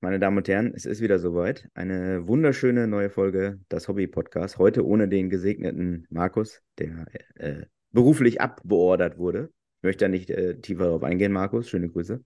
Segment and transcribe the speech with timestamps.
[0.00, 1.68] meine Damen und Herren, es ist wieder soweit.
[1.74, 4.56] Eine wunderschöne neue Folge des Hobby-Podcasts.
[4.56, 9.50] Heute ohne den gesegneten Markus, der äh, beruflich abbeordert wurde.
[9.78, 11.68] Ich möchte da nicht äh, tiefer darauf eingehen, Markus.
[11.68, 12.24] Schöne Grüße.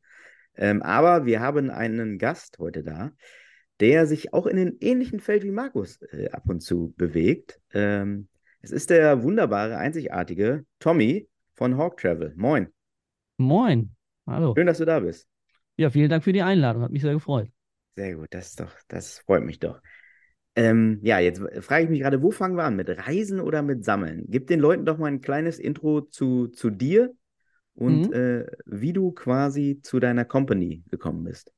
[0.56, 3.12] Ähm, aber wir haben einen Gast heute da,
[3.80, 7.60] der sich auch in einem ähnlichen Feld wie Markus äh, ab und zu bewegt.
[7.73, 8.29] Ähm,
[8.60, 12.34] es ist der wunderbare, einzigartige Tommy von Hawk Travel.
[12.37, 12.68] Moin.
[13.37, 13.91] Moin.
[14.27, 14.54] Hallo.
[14.56, 15.27] Schön, dass du da bist.
[15.77, 16.82] Ja, vielen Dank für die Einladung.
[16.82, 17.48] Hat mich sehr gefreut.
[17.97, 19.80] Sehr gut, das ist doch, das freut mich doch.
[20.57, 22.77] Ähm, ja, jetzt frage ich mich gerade, wo fangen wir an?
[22.77, 24.27] Mit Reisen oder mit Sammeln?
[24.29, 27.15] Gib den Leuten doch mal ein kleines Intro zu, zu dir
[27.74, 28.13] und Mhm.
[28.13, 31.52] äh, wie du quasi zu deiner Company gekommen bist.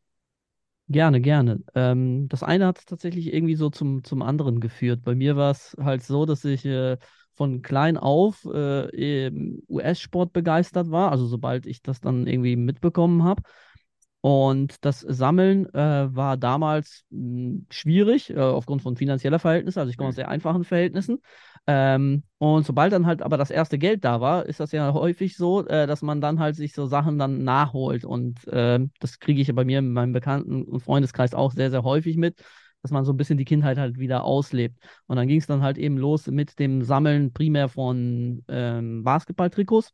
[0.88, 1.64] Gerne, gerne.
[1.74, 5.02] Ähm, das eine hat tatsächlich irgendwie so zum, zum anderen geführt.
[5.02, 6.96] Bei mir war es halt so, dass ich äh,
[7.34, 9.30] von klein auf äh,
[9.68, 13.42] US-Sport begeistert war, also sobald ich das dann irgendwie mitbekommen habe.
[14.26, 15.78] Und das Sammeln äh,
[16.14, 19.78] war damals mh, schwierig, äh, aufgrund von finanzieller Verhältnisse.
[19.80, 20.16] Also ich komme aus Mhm.
[20.16, 21.20] sehr einfachen Verhältnissen.
[21.68, 25.36] Ähm, und sobald dann halt aber das erste Geld da war, ist das ja häufig
[25.36, 28.04] so, äh, dass man dann halt sich so Sachen dann nachholt.
[28.04, 31.70] Und ähm, das kriege ich ja bei mir in meinem Bekannten- und Freundeskreis auch sehr,
[31.70, 32.42] sehr häufig mit,
[32.82, 34.76] dass man so ein bisschen die Kindheit halt wieder auslebt.
[35.06, 39.92] Und dann ging es dann halt eben los mit dem Sammeln primär von ähm, Basketball-Trikots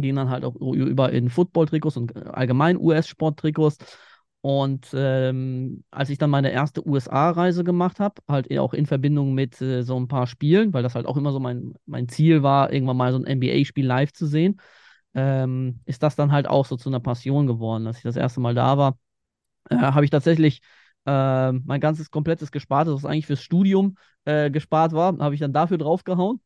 [0.00, 3.78] ging dann halt auch über in Football-Trikots und äh, allgemein US-Sport-Trikots.
[4.40, 9.60] Und ähm, als ich dann meine erste USA-Reise gemacht habe, halt auch in Verbindung mit
[9.60, 12.72] äh, so ein paar Spielen, weil das halt auch immer so mein, mein Ziel war,
[12.72, 14.60] irgendwann mal so ein NBA-Spiel live zu sehen,
[15.14, 17.86] ähm, ist das dann halt auch so zu einer Passion geworden.
[17.86, 18.98] Als ich das erste Mal da war,
[19.70, 20.60] äh, habe ich tatsächlich
[21.06, 25.52] äh, mein ganzes komplettes Gespartes, was eigentlich fürs Studium äh, gespart war, habe ich dann
[25.52, 26.40] dafür draufgehauen.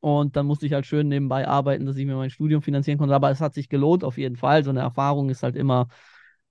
[0.00, 3.14] Und dann musste ich halt schön nebenbei arbeiten, dass ich mir mein Studium finanzieren konnte.
[3.14, 4.64] Aber es hat sich gelohnt, auf jeden Fall.
[4.64, 5.88] So eine Erfahrung ist halt immer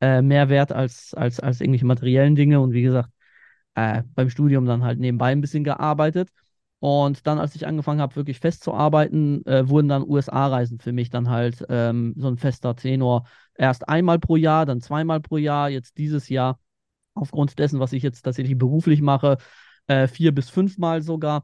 [0.02, 2.60] äh, mehr wert als, als, als irgendwelche materiellen Dinge.
[2.62, 3.10] Und wie gesagt,
[3.76, 6.30] äh, beim Studium dann halt nebenbei ein bisschen gearbeitet.
[6.80, 11.30] Und dann, als ich angefangen habe, wirklich festzuarbeiten, äh, wurden dann USA-Reisen für mich dann
[11.30, 13.26] halt ähm, so ein fester Tenor.
[13.56, 16.60] Erst einmal pro Jahr, dann zweimal pro Jahr, jetzt dieses Jahr,
[17.14, 19.38] aufgrund dessen, was ich jetzt tatsächlich beruflich mache,
[19.88, 21.44] äh, vier bis fünfmal sogar.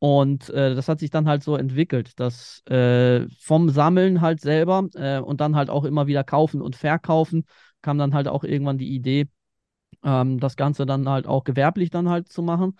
[0.00, 4.88] Und äh, das hat sich dann halt so entwickelt, dass äh, vom Sammeln halt selber
[4.94, 7.44] äh, und dann halt auch immer wieder kaufen und verkaufen,
[7.82, 9.28] kam dann halt auch irgendwann die Idee,
[10.04, 12.78] ähm, das Ganze dann halt auch gewerblich dann halt zu machen.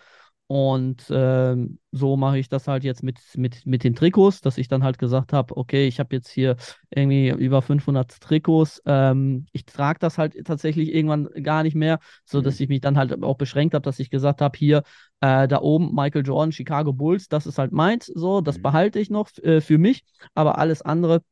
[0.51, 4.67] Und ähm, so mache ich das halt jetzt mit, mit, mit den Trikots, dass ich
[4.67, 6.57] dann halt gesagt habe, okay, ich habe jetzt hier
[6.89, 8.81] irgendwie über 500 Trikots.
[8.87, 12.61] Ähm, ich trage das halt tatsächlich irgendwann gar nicht mehr, so dass Mhm.
[12.61, 14.85] ich mich dann halt auch beschränkt habe, dass ich gesagt habe, hier
[15.21, 18.63] äh, da oben Michael Jordan, Chicago Bulls, das ist halt meins, so, das Mhm.
[18.63, 20.03] behalte ich noch äh, für mich,
[20.35, 21.23] aber alles andere,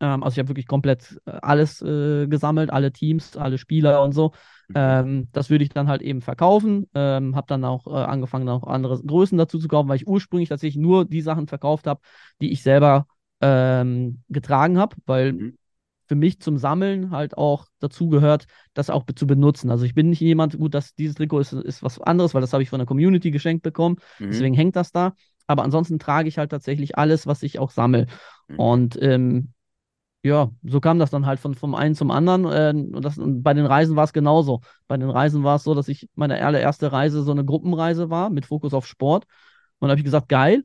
[0.00, 4.12] ähm, also ich habe wirklich komplett äh, alles äh, gesammelt, alle Teams, alle Spieler und
[4.12, 4.32] so.
[4.68, 4.74] Mhm.
[4.74, 6.88] Ähm, das würde ich dann halt eben verkaufen.
[6.94, 10.48] Ähm, habe dann auch äh, angefangen, auch andere Größen dazu zu kaufen, weil ich ursprünglich
[10.48, 12.00] tatsächlich nur die Sachen verkauft habe,
[12.40, 13.06] die ich selber
[13.40, 15.56] ähm, getragen habe, weil Mhm.
[16.08, 19.70] für mich zum Sammeln halt auch dazu gehört, das auch zu benutzen.
[19.70, 22.52] Also ich bin nicht jemand, gut, dass dieses Trikot ist, ist was anderes, weil das
[22.52, 23.96] habe ich von der Community geschenkt bekommen.
[24.18, 24.30] Mhm.
[24.30, 25.12] Deswegen hängt das da.
[25.46, 28.06] Aber ansonsten trage ich halt tatsächlich alles, was ich auch sammle.
[28.48, 28.58] Mhm.
[28.58, 29.52] Und ähm,
[30.22, 32.44] ja, so kam das dann halt von, vom einen zum anderen.
[32.46, 34.60] Äh, und, das, und bei den Reisen war es genauso.
[34.88, 38.30] Bei den Reisen war es so, dass ich meine allererste Reise so eine Gruppenreise war
[38.30, 39.24] mit Fokus auf Sport.
[39.78, 40.64] Und da habe ich gesagt, geil,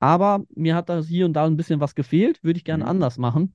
[0.00, 2.90] aber mir hat da hier und da ein bisschen was gefehlt, würde ich gerne Mhm.
[2.90, 3.54] anders machen.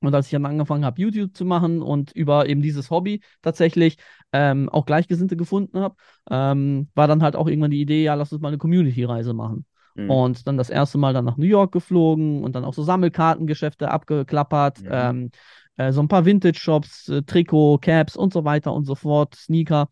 [0.00, 3.98] Und als ich dann angefangen habe, YouTube zu machen und über eben dieses Hobby tatsächlich
[4.32, 5.96] ähm, auch Gleichgesinnte gefunden habe,
[6.30, 9.66] ähm, war dann halt auch irgendwann die Idee, ja, lass uns mal eine Community-Reise machen.
[9.98, 10.10] Mhm.
[10.10, 13.90] Und dann das erste Mal dann nach New York geflogen und dann auch so Sammelkartengeschäfte
[13.90, 14.88] abgeklappert, Mhm.
[14.90, 15.30] ähm,
[15.76, 19.88] äh, so ein paar Vintage-Shops, äh, Trikot, Caps und so weiter und so fort, Sneaker.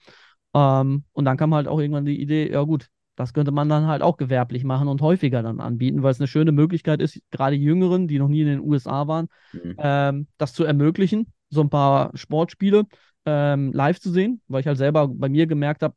[0.55, 3.87] Ähm, und dann kam halt auch irgendwann die Idee, ja gut, das könnte man dann
[3.87, 7.57] halt auch gewerblich machen und häufiger dann anbieten, weil es eine schöne Möglichkeit ist, gerade
[7.57, 9.75] Jüngeren, die noch nie in den USA waren, Mhm.
[9.79, 12.85] ähm, das zu ermöglichen, so ein paar Sportspiele
[13.25, 15.95] ähm, live zu sehen, weil ich halt selber bei mir gemerkt habe,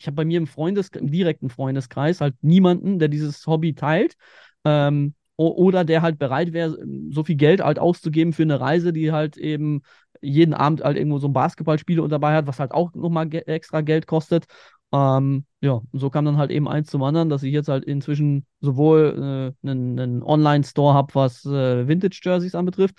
[0.00, 4.16] ich habe bei mir im Freundes im direkten Freundeskreis halt niemanden, der dieses Hobby teilt.
[4.64, 6.76] Ähm, oder der halt bereit wäre,
[7.10, 9.80] so viel Geld halt auszugeben für eine Reise, die halt eben
[10.20, 13.40] jeden Abend halt irgendwo so ein Basketballspiel und dabei hat, was halt auch nochmal ge
[13.46, 14.44] extra Geld kostet.
[14.92, 18.44] Ähm, ja, so kam dann halt eben eins zum anderen, dass ich jetzt halt inzwischen
[18.60, 22.96] sowohl äh, einen, einen Online-Store habe, was äh, Vintage-Jerseys anbetrifft,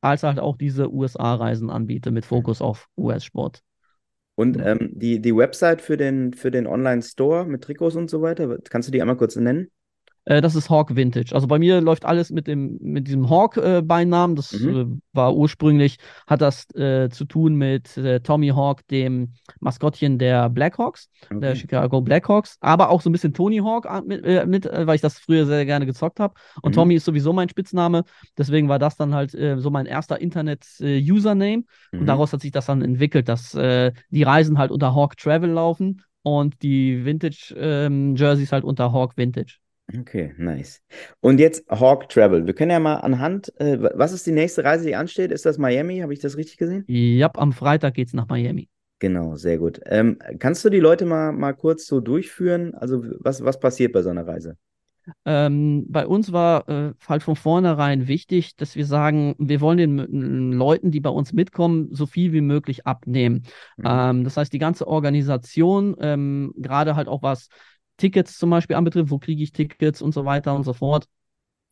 [0.00, 3.62] als halt auch diese USA-Reisen anbiete mit Fokus auf US-Sport.
[4.34, 8.58] Und ähm, die, die Website für den, für den Online-Store mit Trikots und so weiter,
[8.70, 9.70] kannst du die einmal kurz nennen?
[10.24, 11.34] Äh, das ist Hawk Vintage.
[11.34, 14.34] Also bei mir läuft alles mit dem mit diesem Hawk-Beinamen.
[14.34, 14.76] Äh, das mhm.
[14.76, 21.08] äh, war ursprünglich, hat das äh, zu tun mit Tommy Hawk, dem Maskottchen der Blackhawks,
[21.24, 21.40] okay.
[21.40, 25.00] der Chicago Blackhawks, aber auch so ein bisschen Tony Hawk mit, äh, mit weil ich
[25.00, 26.34] das früher sehr gerne gezockt habe.
[26.62, 26.76] Und mhm.
[26.76, 28.04] Tommy ist sowieso mein Spitzname.
[28.38, 31.64] Deswegen war das dann halt so mein erster Internet-Username.
[31.92, 32.00] Mhm.
[32.00, 36.02] Und daraus hat sich das dann entwickelt, dass die Reisen halt unter Hawk Travel laufen
[36.22, 39.61] und die Vintage-Jerseys ähm, halt unter Hawk Vintage.
[40.00, 40.80] Okay, nice.
[41.20, 42.46] Und jetzt Hawk Travel.
[42.46, 45.30] Wir können ja mal anhand, äh, was ist die nächste Reise, die ansteht?
[45.32, 46.00] Ist das Miami?
[46.00, 46.84] Habe ich das richtig gesehen?
[46.86, 48.68] Ja, am Freitag geht es nach Miami.
[48.98, 49.80] Genau, sehr gut.
[49.86, 52.74] Ähm, kannst du die Leute mal, mal kurz so durchführen?
[52.74, 54.56] Also, was, was passiert bei so einer Reise?
[55.24, 60.52] Ähm, bei uns war äh, halt von vornherein wichtig, dass wir sagen, wir wollen den
[60.52, 63.42] Leuten, die bei uns mitkommen, so viel wie möglich abnehmen.
[63.76, 63.84] Mhm.
[63.84, 67.48] Ähm, das heißt, die ganze Organisation, ähm, gerade halt auch was
[68.02, 71.06] Tickets zum Beispiel anbetrifft, wo kriege ich Tickets und so weiter und so fort.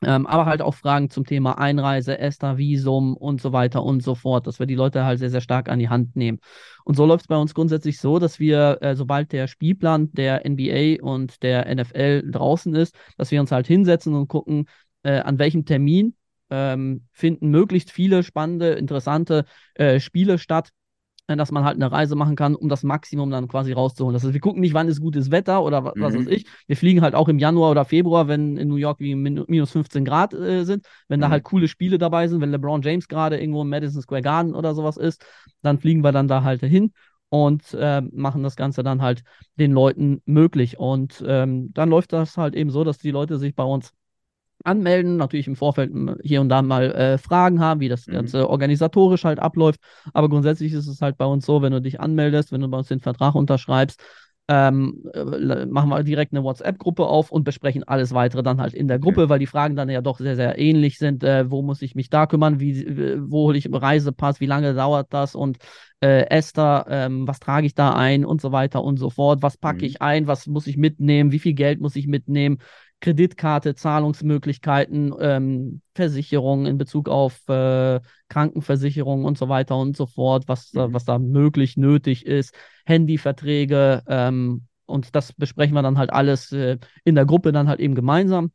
[0.03, 4.15] Ähm, aber halt auch Fragen zum Thema Einreise, ESTA, Visum und so weiter und so
[4.15, 6.39] fort, dass wir die Leute halt sehr, sehr stark an die Hand nehmen.
[6.85, 10.47] Und so läuft es bei uns grundsätzlich so, dass wir, äh, sobald der Spielplan der
[10.47, 14.67] NBA und der NFL draußen ist, dass wir uns halt hinsetzen und gucken,
[15.03, 16.15] äh, an welchem Termin
[16.49, 20.71] ähm, finden möglichst viele spannende, interessante äh, Spiele statt,
[21.39, 24.15] dass man halt eine Reise machen kann, um das Maximum dann quasi rauszuholen.
[24.15, 26.03] Das heißt, wir gucken nicht, wann ist gutes Wetter oder was, mhm.
[26.03, 26.47] was weiß ich.
[26.67, 30.05] Wir fliegen halt auch im Januar oder Februar, wenn in New York wie minus 15
[30.05, 31.23] Grad äh, sind, wenn mhm.
[31.23, 34.55] da halt coole Spiele dabei sind, wenn LeBron James gerade irgendwo im Madison Square Garden
[34.55, 35.25] oder sowas ist,
[35.63, 36.93] dann fliegen wir dann da halt hin
[37.31, 39.23] und äh, machen das Ganze dann halt
[39.59, 40.79] den Leuten möglich.
[40.79, 43.93] Und ähm, dann läuft das halt eben so, dass die Leute sich bei uns
[44.65, 45.93] anmelden, natürlich im Vorfeld
[46.23, 48.13] hier und da mal äh, Fragen haben, wie das mhm.
[48.13, 49.81] Ganze organisatorisch halt abläuft.
[50.13, 52.79] Aber grundsätzlich ist es halt bei uns so, wenn du dich anmeldest, wenn du bei
[52.79, 54.01] uns den Vertrag unterschreibst,
[54.51, 58.89] ähm, äh, machen wir direkt eine WhatsApp-Gruppe auf und besprechen alles weitere dann halt in
[58.89, 59.31] der Gruppe, okay.
[59.31, 61.23] weil die Fragen dann ja doch sehr, sehr ähnlich sind.
[61.23, 62.59] Äh, wo muss ich mich da kümmern?
[62.59, 62.85] Wie,
[63.31, 64.41] wo hole ich Reisepass?
[64.41, 65.37] Wie lange dauert das?
[65.37, 65.59] Und
[66.01, 69.41] äh, Esther, ähm, was trage ich da ein und so weiter und so fort?
[69.41, 69.85] Was packe mhm.
[69.85, 70.27] ich ein?
[70.27, 71.31] Was muss ich mitnehmen?
[71.31, 72.59] Wie viel Geld muss ich mitnehmen?
[73.01, 80.45] Kreditkarte, Zahlungsmöglichkeiten, ähm, Versicherungen in Bezug auf äh, Krankenversicherung und so weiter und so fort,
[80.47, 80.93] was, mhm.
[80.93, 82.55] was da möglich nötig ist,
[82.85, 87.81] Handyverträge ähm, und das besprechen wir dann halt alles äh, in der Gruppe dann halt
[87.81, 88.53] eben gemeinsam.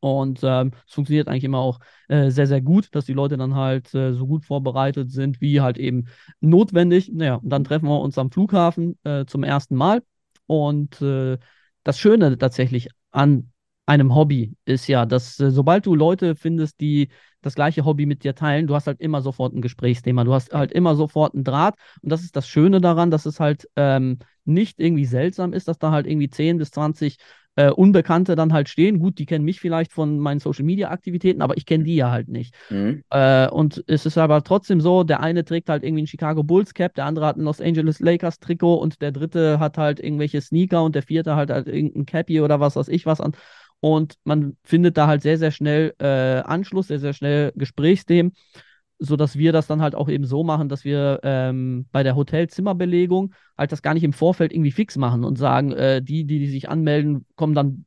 [0.00, 3.56] Und ähm, es funktioniert eigentlich immer auch äh, sehr, sehr gut, dass die Leute dann
[3.56, 6.06] halt äh, so gut vorbereitet sind, wie halt eben
[6.40, 7.10] notwendig.
[7.12, 10.02] Naja, und dann treffen wir uns am Flughafen äh, zum ersten Mal.
[10.46, 11.38] Und äh,
[11.82, 13.50] das Schöne tatsächlich an
[13.88, 17.08] einem Hobby ist ja, dass äh, sobald du Leute findest, die
[17.40, 20.52] das gleiche Hobby mit dir teilen, du hast halt immer sofort ein Gesprächsthema, du hast
[20.52, 24.18] halt immer sofort einen Draht und das ist das Schöne daran, dass es halt ähm,
[24.44, 27.16] nicht irgendwie seltsam ist, dass da halt irgendwie 10 bis 20
[27.56, 29.00] äh, Unbekannte dann halt stehen.
[29.00, 32.10] Gut, die kennen mich vielleicht von meinen Social Media Aktivitäten, aber ich kenne die ja
[32.10, 32.54] halt nicht.
[32.70, 33.02] Mhm.
[33.10, 36.72] Äh, und es ist aber trotzdem so, der eine trägt halt irgendwie ein Chicago Bulls
[36.72, 40.40] Cap, der andere hat ein Los Angeles Lakers Trikot und der dritte hat halt irgendwelche
[40.40, 43.32] Sneaker und der vierte halt, halt irgendein Cappy oder was weiß ich was an
[43.80, 48.32] und man findet da halt sehr, sehr schnell äh, Anschluss, sehr, sehr schnell Gesprächsthemen,
[48.98, 53.34] sodass wir das dann halt auch eben so machen, dass wir ähm, bei der Hotelzimmerbelegung
[53.56, 56.48] halt das gar nicht im Vorfeld irgendwie fix machen und sagen, äh, die, die, die
[56.48, 57.84] sich anmelden, kommen dann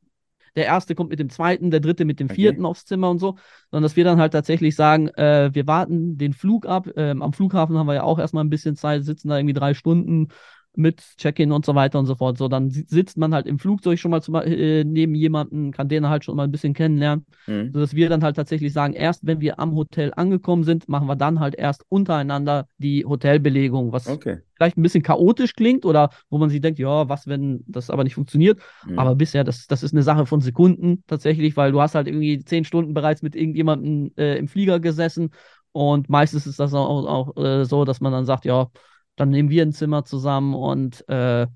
[0.56, 2.70] der erste kommt mit dem zweiten, der dritte mit dem vierten okay.
[2.70, 3.36] aufs Zimmer und so,
[3.70, 6.88] sondern dass wir dann halt tatsächlich sagen, äh, wir warten den Flug ab.
[6.96, 9.74] Ähm, am Flughafen haben wir ja auch erstmal ein bisschen Zeit, sitzen da irgendwie drei
[9.74, 10.28] Stunden
[10.74, 12.38] mit Check-in und so weiter und so fort.
[12.38, 16.08] So, dann sitzt man halt im Flugzeug schon mal zu, äh, neben jemanden, kann den
[16.08, 17.72] halt schon mal ein bisschen kennenlernen, mhm.
[17.72, 21.16] sodass wir dann halt tatsächlich sagen, erst wenn wir am Hotel angekommen sind, machen wir
[21.16, 24.38] dann halt erst untereinander die Hotelbelegung, was okay.
[24.54, 28.04] vielleicht ein bisschen chaotisch klingt oder wo man sich denkt, ja, was, wenn das aber
[28.04, 28.58] nicht funktioniert.
[28.86, 28.98] Mhm.
[28.98, 32.42] Aber bisher, das, das ist eine Sache von Sekunden tatsächlich, weil du hast halt irgendwie
[32.44, 35.30] zehn Stunden bereits mit irgendjemandem äh, im Flieger gesessen
[35.72, 38.68] und meistens ist das auch, auch äh, so, dass man dann sagt, ja,
[39.16, 41.46] dann nehmen wir ein Zimmer zusammen und äh,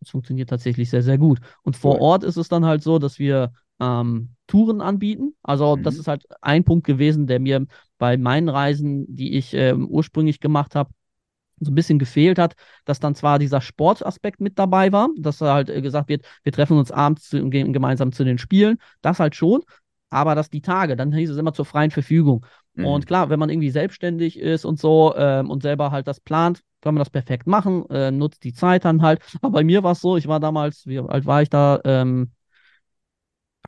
[0.00, 1.40] das funktioniert tatsächlich sehr, sehr gut.
[1.62, 2.02] Und vor cool.
[2.02, 5.34] Ort ist es dann halt so, dass wir ähm, Touren anbieten.
[5.42, 5.82] Also mhm.
[5.82, 7.66] das ist halt ein Punkt gewesen, der mir
[7.98, 10.90] bei meinen Reisen, die ich äh, ursprünglich gemacht habe,
[11.60, 15.70] so ein bisschen gefehlt hat, dass dann zwar dieser Sportaspekt mit dabei war, dass halt
[15.70, 19.62] äh, gesagt wird, wir treffen uns abends zu, gemeinsam zu den Spielen, das halt schon,
[20.10, 22.44] aber dass die Tage, dann hieß es immer zur freien Verfügung.
[22.76, 22.84] Mhm.
[22.84, 26.62] Und klar, wenn man irgendwie selbstständig ist und so ähm, und selber halt das plant,
[26.80, 29.20] kann man das perfekt machen, äh, nutzt die Zeit dann halt.
[29.42, 31.80] Aber bei mir war es so, ich war damals, wie alt war ich da?
[31.84, 32.30] Ähm,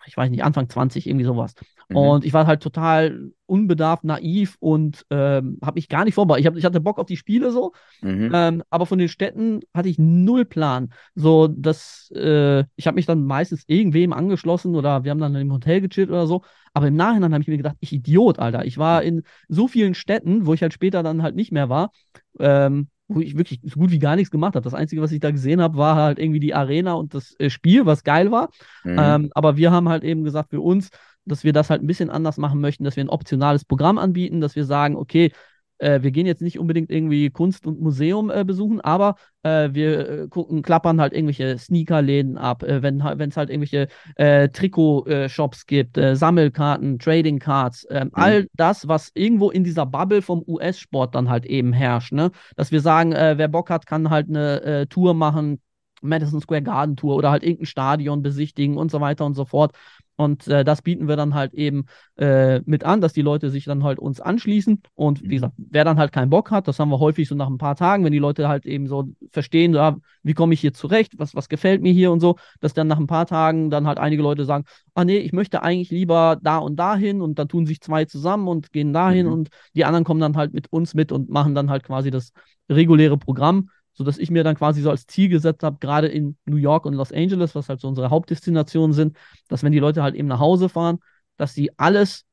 [0.07, 1.55] ich weiß nicht, Anfang 20, irgendwie sowas.
[1.89, 1.97] Mhm.
[1.97, 6.43] Und ich war halt total unbedarft, naiv und ähm, habe mich gar nicht vorbereitet.
[6.43, 8.31] Ich, hab, ich hatte Bock auf die Spiele so, mhm.
[8.33, 10.93] ähm, aber von den Städten hatte ich null Plan.
[11.15, 15.53] So, dass äh, ich habe mich dann meistens irgendwem angeschlossen oder wir haben dann im
[15.53, 16.43] Hotel gechillt oder so.
[16.75, 18.65] Aber im Nachhinein habe ich mir gedacht, ich Idiot, Alter.
[18.65, 21.91] Ich war in so vielen Städten, wo ich halt später dann halt nicht mehr war.
[22.39, 24.65] Ähm, wo ich wirklich so gut wie gar nichts gemacht habe.
[24.65, 27.51] Das Einzige, was ich da gesehen habe, war halt irgendwie die Arena und das äh,
[27.51, 28.51] Spiel, was geil war.
[28.85, 28.97] Mhm.
[28.99, 30.91] Ähm, aber wir haben halt eben gesagt, für uns,
[31.25, 34.41] dass wir das halt ein bisschen anders machen möchten, dass wir ein optionales Programm anbieten,
[34.41, 35.33] dass wir sagen, okay,
[35.79, 40.09] äh, wir gehen jetzt nicht unbedingt irgendwie Kunst und Museum äh, besuchen, aber äh, wir
[40.09, 45.99] äh, gucken, klappern halt irgendwelche Sneakerläden ab, äh, wenn es halt irgendwelche äh, Trikot-Shops gibt,
[46.13, 48.11] Sammelkarten, Trading Cards, ähm, mhm.
[48.15, 52.13] all das, was irgendwo in dieser Bubble vom US-Sport dann halt eben herrscht.
[52.13, 52.31] Ne?
[52.57, 55.61] Dass wir sagen, wer Bock hat, kann halt eine Tour machen,
[56.01, 59.73] Madison Square Garden Tour oder halt irgendein Stadion besichtigen und so weiter und so fort.
[60.19, 63.67] Und äh, das bieten wir dann halt eben äh, mit an, dass die Leute sich
[63.67, 64.83] dann halt uns anschließen.
[64.97, 67.47] Und wie gesagt, wer dann halt keinen Bock hat, das haben wir häufig so nach
[67.47, 70.73] ein paar Tagen, wenn die Leute halt eben so verstehen, ja, wie komme ich hier
[70.73, 73.87] zurecht, was, was gefällt mir hier und so, dass dann nach ein paar Tagen dann
[73.87, 77.47] halt einige Leute sagen, ah nee, ich möchte eigentlich lieber da und dahin und dann
[77.47, 79.33] tun sich zwei zusammen und gehen dahin mhm.
[79.33, 82.33] und die anderen kommen dann halt mit uns mit und machen dann halt quasi das
[82.69, 86.57] reguläre Programm sodass ich mir dann quasi so als Ziel gesetzt habe, gerade in New
[86.57, 89.17] York und Los Angeles, was halt so unsere Hauptdestinationen sind,
[89.49, 91.01] dass wenn die Leute halt eben nach Hause fahren,
[91.37, 92.25] dass sie alles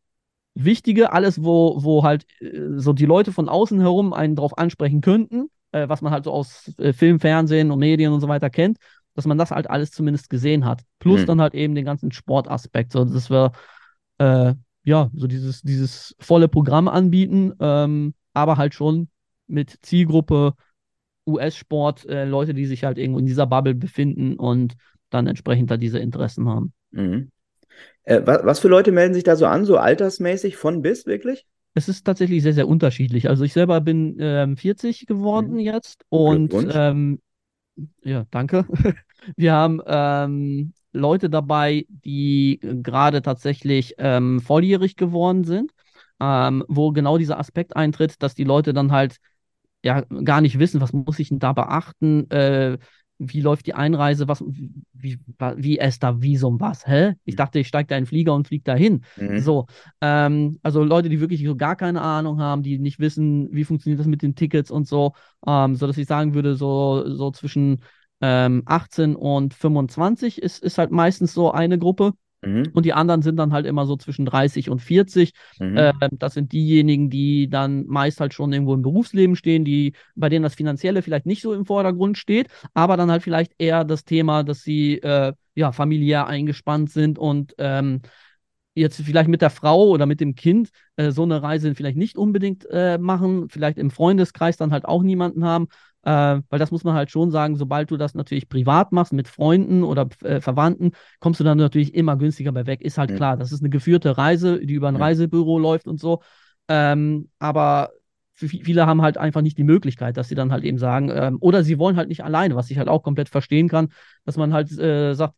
[0.54, 5.02] Wichtige, alles, wo, wo halt äh, so die Leute von außen herum einen drauf ansprechen
[5.02, 8.52] könnten, äh, was man halt so aus äh, Film, Fernsehen und Medien und so weiter
[8.52, 8.78] kennt,
[9.16, 10.84] dass man das halt alles zumindest gesehen hat.
[11.00, 11.26] Plus mhm.
[11.26, 13.54] dann halt eben den ganzen Sportaspekt, so dass wir
[14.20, 14.54] äh,
[14.84, 19.10] ja so dieses, dieses volle Programm anbieten, ähm, aber halt schon
[19.48, 20.54] mit Zielgruppe
[21.28, 24.76] US-Sport äh, Leute, die sich halt irgendwo in dieser Bubble befinden und
[25.10, 26.74] dann entsprechend da diese Interessen haben.
[26.92, 27.32] Mhm.
[28.04, 31.46] Äh, was, was, für Leute melden sich da so an, so altersmäßig von bis wirklich?
[31.74, 33.28] Es ist tatsächlich sehr, sehr unterschiedlich.
[33.28, 35.60] Also ich selber bin ähm, 40 geworden mhm.
[35.60, 37.20] jetzt und ähm,
[38.04, 38.66] ja, danke.
[39.36, 45.72] Wir haben ähm, Leute dabei, die gerade tatsächlich ähm, volljährig geworden sind,
[46.22, 49.18] ähm, wo genau dieser Aspekt eintritt, dass die Leute dann halt
[49.86, 52.78] ja gar nicht wissen, was muss ich denn da beachten, äh,
[53.18, 54.44] wie läuft die Einreise, was,
[54.94, 55.20] wie,
[55.56, 57.14] wie ist da Visum, was, hä?
[57.24, 57.38] Ich mhm.
[57.38, 59.06] dachte, ich steige da in den Flieger und fliege dahin.
[59.16, 59.40] Mhm.
[59.40, 59.68] So,
[60.02, 64.00] ähm, also Leute, die wirklich so gar keine Ahnung haben, die nicht wissen, wie funktioniert
[64.00, 65.14] das mit den Tickets und so,
[65.48, 67.84] ähm, so dass ich sagen würde, so, so zwischen
[68.22, 72.14] ähm, 18 und 25 ist, ist halt meistens so eine Gruppe.
[72.42, 72.70] Mhm.
[72.74, 75.34] Und die anderen sind dann halt immer so zwischen 30 und 40.
[75.60, 75.78] Mhm.
[75.78, 80.30] Äh, das sind diejenigen, die dann meist halt schon irgendwo im Berufsleben stehen, die, bei
[80.30, 84.06] denen das Finanzielle vielleicht nicht so im Vordergrund steht, aber dann halt vielleicht eher das
[84.06, 88.02] Thema, dass sie äh, ja familiär eingespannt sind und ähm,
[88.76, 92.18] jetzt vielleicht mit der Frau oder mit dem Kind äh, so eine Reise vielleicht nicht
[92.18, 95.68] unbedingt äh, machen, vielleicht im Freundeskreis dann halt auch niemanden haben,
[96.04, 99.28] äh, weil das muss man halt schon sagen, sobald du das natürlich privat machst mit
[99.28, 102.82] Freunden oder äh, Verwandten, kommst du dann natürlich immer günstiger bei weg.
[102.82, 103.16] Ist halt ja.
[103.16, 105.02] klar, das ist eine geführte Reise, die über ein ja.
[105.02, 106.22] Reisebüro läuft und so.
[106.68, 107.92] Ähm, aber
[108.36, 111.64] viele haben halt einfach nicht die Möglichkeit, dass sie dann halt eben sagen, ähm, oder
[111.64, 113.90] sie wollen halt nicht alleine, was ich halt auch komplett verstehen kann,
[114.26, 115.36] dass man halt äh, sagt,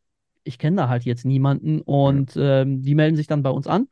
[0.48, 3.88] ich kenne da halt jetzt niemanden und ähm, die melden sich dann bei uns an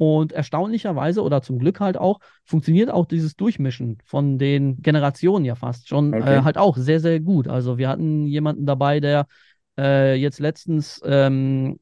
[0.00, 5.56] und erstaunlicherweise oder zum Glück halt auch, funktioniert auch dieses Durchmischen von den Generationen ja
[5.56, 6.36] fast schon äh, okay.
[6.38, 7.48] äh, halt auch sehr, sehr gut.
[7.48, 9.26] Also wir hatten jemanden dabei, der
[9.78, 11.80] äh, jetzt letztens ähm,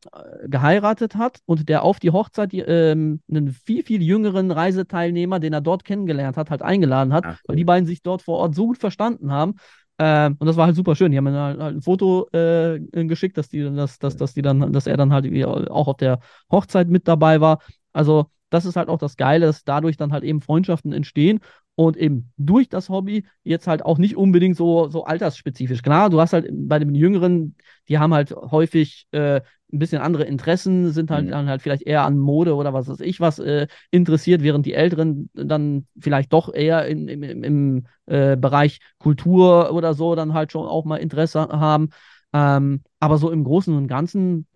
[0.49, 5.61] geheiratet hat und der auf die Hochzeit ähm, einen viel, viel jüngeren Reiseteilnehmer, den er
[5.61, 8.66] dort kennengelernt hat, halt eingeladen hat, Ach, weil die beiden sich dort vor Ort so
[8.66, 9.54] gut verstanden haben.
[9.99, 11.11] Ähm, und das war halt super schön.
[11.11, 14.43] Die haben mir halt, halt ein Foto äh, geschickt, dass die, dass, dass, dass die
[14.43, 15.26] dann, dass er dann halt
[15.71, 17.59] auch auf der Hochzeit mit dabei war.
[17.93, 21.40] Also das ist halt auch das Geile, dass dadurch dann halt eben Freundschaften entstehen
[21.78, 25.80] und eben durch das Hobby jetzt halt auch nicht unbedingt so, so altersspezifisch.
[25.80, 27.54] Klar, du hast halt bei den Jüngeren,
[27.88, 29.42] die haben halt häufig äh,
[29.73, 31.30] ein bisschen andere Interessen, sind halt mhm.
[31.30, 34.75] dann halt vielleicht eher an Mode oder was weiß ich was äh, interessiert, während die
[34.75, 40.50] Älteren dann vielleicht doch eher in, im, im äh, Bereich Kultur oder so dann halt
[40.50, 41.90] schon auch mal Interesse haben.
[42.32, 44.49] Ähm, aber so im Großen und Ganzen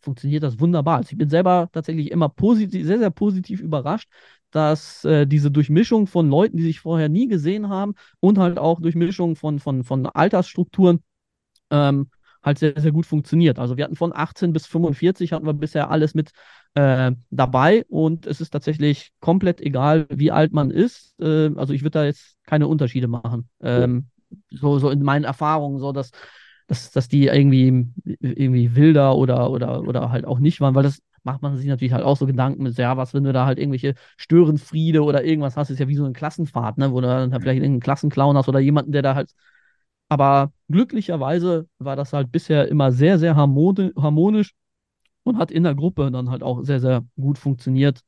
[0.00, 0.98] funktioniert das wunderbar.
[0.98, 4.08] Also ich bin selber tatsächlich immer positiv, sehr, sehr positiv überrascht,
[4.50, 8.80] dass äh, diese Durchmischung von Leuten, die sich vorher nie gesehen haben und halt auch
[8.80, 11.00] Durchmischung von, von, von Altersstrukturen
[11.70, 12.10] ähm,
[12.42, 13.58] halt sehr, sehr gut funktioniert.
[13.58, 16.30] Also wir hatten von 18 bis 45 hatten wir bisher alles mit
[16.74, 21.18] äh, dabei und es ist tatsächlich komplett egal, wie alt man ist.
[21.20, 23.48] Äh, also ich würde da jetzt keine Unterschiede machen.
[23.60, 24.06] Ähm,
[24.50, 26.10] so, so in meinen Erfahrungen, so dass,
[26.66, 27.86] dass, dass die irgendwie,
[28.20, 31.92] irgendwie wilder oder, oder, oder halt auch nicht waren, weil das macht man sich natürlich
[31.92, 35.56] halt auch so Gedanken mit, ja, was, wenn du da halt irgendwelche Störenfriede oder irgendwas
[35.56, 38.36] hast, ist ja wie so eine Klassenfahrt, ne, wo du dann halt vielleicht irgendeinen Klassenclown
[38.36, 39.30] hast oder jemanden, der da halt.
[40.08, 44.54] Aber glücklicherweise war das halt bisher immer sehr, sehr harmonisch
[45.24, 48.00] und hat in der Gruppe dann halt auch sehr, sehr gut funktioniert.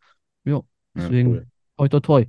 [0.44, 0.62] Ja,
[0.94, 1.46] deswegen ja, cool.
[1.76, 2.26] toi, toi, toi.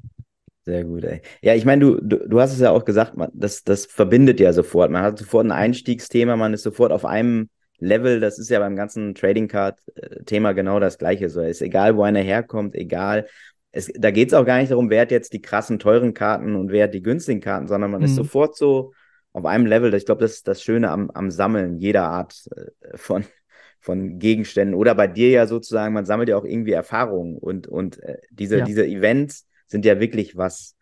[0.64, 1.22] Sehr gut, ey.
[1.42, 4.40] Ja, ich meine, du, du, du hast es ja auch gesagt, man, das, das verbindet
[4.40, 4.92] ja sofort.
[4.92, 7.50] Man hat sofort ein Einstiegsthema, man ist sofort auf einem
[7.82, 8.20] Level.
[8.20, 11.30] Das ist ja beim ganzen Trading Card-Thema genau das Gleiche.
[11.30, 13.28] So, ist egal, wo einer herkommt, egal.
[13.74, 16.56] Es, da geht es auch gar nicht darum, wer hat jetzt die krassen, teuren Karten
[16.56, 18.06] und wer hat die günstigen Karten, sondern man mhm.
[18.06, 18.94] ist sofort so
[19.34, 19.94] auf einem Level.
[19.94, 23.26] Ich glaube, das ist das Schöne am, am Sammeln jeder Art äh, von,
[23.80, 24.76] von Gegenständen.
[24.76, 28.60] Oder bei dir ja sozusagen, man sammelt ja auch irgendwie Erfahrungen und, und äh, diese,
[28.60, 28.66] ja.
[28.66, 30.76] diese Events sind ja wirklich was,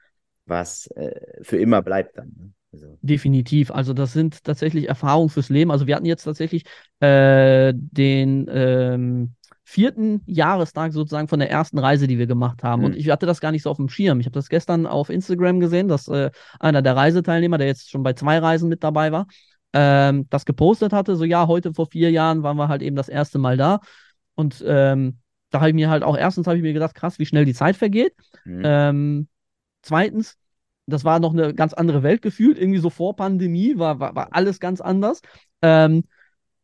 [0.45, 2.53] was äh, für immer bleibt dann.
[2.71, 2.97] Also.
[3.01, 3.71] Definitiv.
[3.71, 5.71] Also das sind tatsächlich Erfahrungen fürs Leben.
[5.71, 6.65] Also wir hatten jetzt tatsächlich
[6.99, 9.33] äh, den ähm,
[9.63, 12.81] vierten Jahrestag sozusagen von der ersten Reise, die wir gemacht haben.
[12.81, 12.85] Mhm.
[12.85, 14.19] Und ich hatte das gar nicht so auf dem Schirm.
[14.19, 18.03] Ich habe das gestern auf Instagram gesehen, dass äh, einer der Reiseteilnehmer, der jetzt schon
[18.03, 19.27] bei zwei Reisen mit dabei war,
[19.73, 21.15] ähm, das gepostet hatte.
[21.15, 23.79] So ja, heute vor vier Jahren waren wir halt eben das erste Mal da.
[24.35, 27.25] Und ähm, da habe ich mir halt auch, erstens habe ich mir gedacht, krass, wie
[27.25, 28.13] schnell die Zeit vergeht.
[28.45, 28.61] Mhm.
[28.63, 29.27] Ähm,
[29.81, 30.37] zweitens,
[30.89, 32.57] das war noch eine ganz andere Welt gefühlt.
[32.57, 35.21] Irgendwie so vor Pandemie war, war, war alles ganz anders.
[35.61, 36.03] Ähm,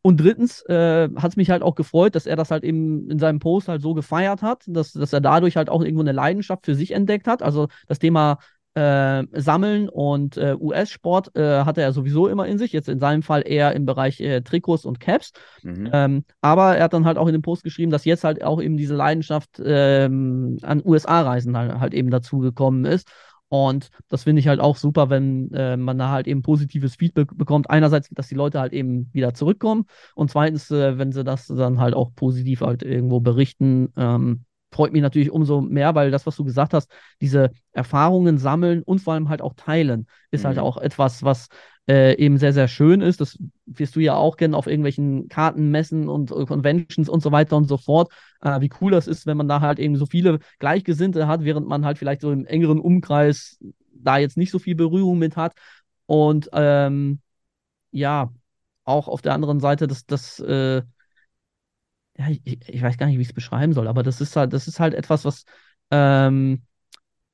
[0.02, 3.18] und drittens äh, hat es mich halt auch gefreut, dass er das halt eben in
[3.18, 6.64] seinem Post halt so gefeiert hat, dass, dass er dadurch halt auch irgendwo eine Leidenschaft
[6.64, 7.42] für sich entdeckt hat.
[7.42, 8.38] Also das Thema
[8.76, 12.72] äh, Sammeln und äh, US-Sport äh, hatte er sowieso immer in sich.
[12.72, 15.32] Jetzt in seinem Fall eher im Bereich äh, Trikots und Caps.
[15.62, 15.90] Mhm.
[15.92, 18.60] Ähm, aber er hat dann halt auch in dem Post geschrieben, dass jetzt halt auch
[18.60, 23.08] eben diese Leidenschaft ähm, an USA-Reisen halt, halt eben dazugekommen ist.
[23.48, 27.28] Und das finde ich halt auch super, wenn äh, man da halt eben positives Feedback
[27.36, 27.70] bekommt.
[27.70, 31.78] Einerseits, dass die Leute halt eben wieder zurückkommen und zweitens, äh, wenn sie das dann
[31.78, 33.92] halt auch positiv halt irgendwo berichten.
[33.96, 38.82] Ähm, freut mich natürlich umso mehr, weil das, was du gesagt hast, diese Erfahrungen sammeln
[38.82, 40.60] und vor allem halt auch teilen, ist halt mhm.
[40.60, 41.48] halt auch etwas, was
[41.88, 43.20] äh, eben sehr, sehr schön ist.
[43.20, 47.56] Das wirst du ja auch kennen auf irgendwelchen Kartenmessen und äh, Conventions und so weiter
[47.56, 48.12] und so fort.
[48.40, 51.68] Äh, wie cool das ist, wenn man da halt eben so viele Gleichgesinnte hat, während
[51.68, 53.58] man halt vielleicht so im engeren Umkreis
[53.92, 55.54] da jetzt nicht so viel Berührung mit hat.
[56.06, 57.20] Und ähm,
[57.90, 58.32] ja,
[58.84, 60.82] auch auf der anderen Seite, dass das, äh,
[62.18, 64.52] ja, ich, ich, weiß gar nicht, wie ich es beschreiben soll, aber das ist halt,
[64.52, 65.44] das ist halt etwas, was
[65.90, 66.62] ähm,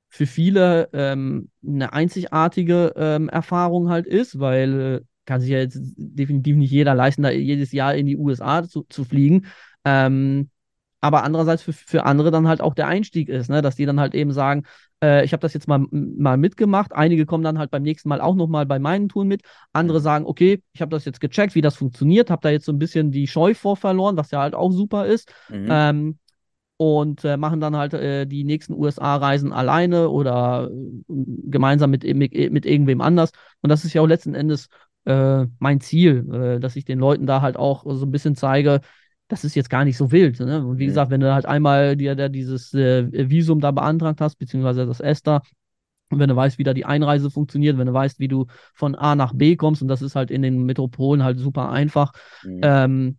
[0.09, 5.79] für viele ähm, eine einzigartige ähm, Erfahrung halt ist, weil äh, kann sich ja jetzt
[5.97, 9.47] definitiv nicht jeder leisten, da jedes Jahr in die USA zu, zu fliegen.
[9.85, 10.51] Ähm,
[11.03, 13.61] aber andererseits für, für andere dann halt auch der Einstieg ist, ne?
[13.61, 14.63] dass die dann halt eben sagen,
[15.03, 16.93] äh, ich habe das jetzt mal, mal mitgemacht.
[16.93, 19.43] Einige kommen dann halt beim nächsten Mal auch nochmal bei meinen Touren mit.
[19.73, 20.03] Andere mhm.
[20.03, 22.79] sagen, okay, ich habe das jetzt gecheckt, wie das funktioniert, habe da jetzt so ein
[22.79, 25.35] bisschen die Scheu vor verloren, was ja halt auch super ist.
[25.51, 25.67] Mhm.
[25.69, 26.19] Ähm,
[26.77, 32.33] und äh, machen dann halt äh, die nächsten USA-Reisen alleine oder äh, gemeinsam mit, mit,
[32.33, 33.33] mit, irgendwem anders.
[33.61, 34.69] Und das ist ja auch letzten Endes
[35.05, 38.81] äh, mein Ziel, äh, dass ich den Leuten da halt auch so ein bisschen zeige,
[39.33, 40.39] das ist jetzt gar nicht so wild.
[40.41, 40.63] Ne?
[40.63, 40.89] Und wie mhm.
[40.89, 45.01] gesagt, wenn du halt einmal dir da dieses äh, Visum da beantragt hast, beziehungsweise das
[45.01, 45.41] ESTA,
[46.11, 48.95] und wenn du weißt, wie da die Einreise funktioniert, wenn du weißt, wie du von
[48.95, 52.13] A nach B kommst, und das ist halt in den Metropolen halt super einfach,
[52.45, 52.61] mhm.
[52.63, 53.19] ähm,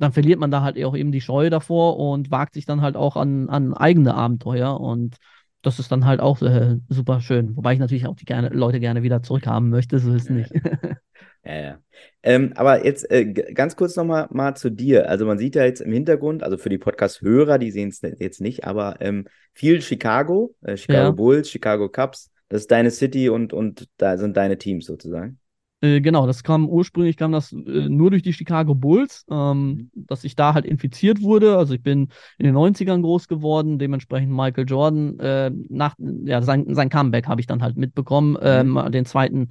[0.00, 2.96] dann verliert man da halt auch eben die Scheu davor und wagt sich dann halt
[2.96, 4.80] auch an, an eigene Abenteuer.
[4.80, 5.18] Und
[5.64, 7.56] das ist dann halt auch äh, super schön.
[7.56, 10.52] Wobei ich natürlich auch die gerne, Leute gerne wieder zurückhaben möchte, so ist es nicht.
[11.46, 11.78] Ja, ja.
[12.22, 15.10] Ähm, aber jetzt äh, ganz kurz nochmal mal zu dir.
[15.10, 18.40] Also man sieht ja jetzt im Hintergrund, also für die Podcast-Hörer, die sehen es jetzt
[18.40, 21.10] nicht, aber ähm, viel Chicago, äh, Chicago ja.
[21.10, 25.38] Bulls, Chicago Cubs, das ist deine City und, und da sind deine Teams sozusagen.
[25.84, 27.56] Äh, genau, das kam ursprünglich kam das äh,
[27.88, 30.06] nur durch die Chicago Bulls, ähm, mhm.
[30.06, 31.58] dass ich da halt infiziert wurde.
[31.58, 36.74] Also ich bin in den 90ern groß geworden, dementsprechend Michael Jordan, äh, nach, ja, sein,
[36.74, 38.78] sein Comeback habe ich dann halt mitbekommen, mhm.
[38.78, 39.48] ähm, den zweiten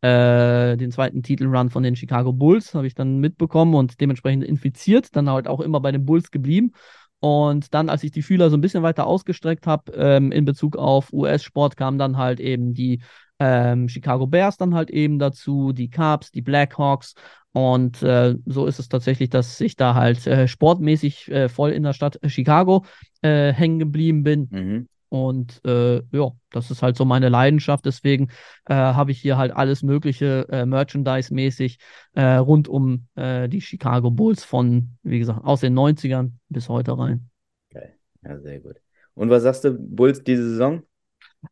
[0.00, 5.16] äh, den zweiten Titelrun von den Chicago Bulls habe ich dann mitbekommen und dementsprechend infiziert,
[5.16, 6.72] dann halt auch immer bei den Bulls geblieben.
[7.20, 10.76] Und dann, als ich die Fühler so ein bisschen weiter ausgestreckt habe ähm, in Bezug
[10.76, 13.00] auf US-Sport, kamen dann halt eben die
[13.38, 17.14] ähm, Chicago Bears dann halt eben dazu, die Cubs, die Blackhawks.
[17.52, 21.84] Und äh, so ist es tatsächlich, dass ich da halt äh, sportmäßig äh, voll in
[21.84, 22.84] der Stadt Chicago
[23.22, 24.48] äh, hängen geblieben bin.
[24.50, 24.88] Mhm.
[25.08, 27.86] Und äh, ja, das ist halt so meine Leidenschaft.
[27.86, 28.30] Deswegen
[28.64, 31.78] äh, habe ich hier halt alles Mögliche äh, Merchandise-mäßig
[32.14, 36.98] äh, rund um äh, die Chicago Bulls von, wie gesagt, aus den 90ern bis heute
[36.98, 37.30] rein.
[37.70, 37.94] Geil.
[38.24, 38.80] Ja, sehr gut.
[39.14, 40.82] Und was sagst du, Bulls diese Saison?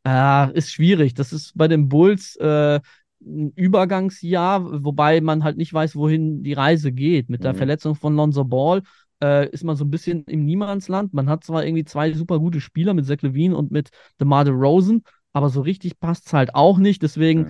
[0.07, 1.15] Äh, ist schwierig.
[1.15, 2.81] Das ist bei den Bulls äh,
[3.25, 7.29] ein Übergangsjahr, wobei man halt nicht weiß, wohin die Reise geht.
[7.29, 7.59] Mit der Mhm.
[7.59, 8.83] Verletzung von Lonzo Ball
[9.23, 11.15] äh, ist man so ein bisschen im Niemandsland.
[11.15, 15.03] Man hat zwar irgendwie zwei super gute Spieler mit Zach Levine und mit DeMar DeRozan,
[15.33, 17.03] aber so richtig passt es halt auch nicht.
[17.03, 17.49] Deswegen,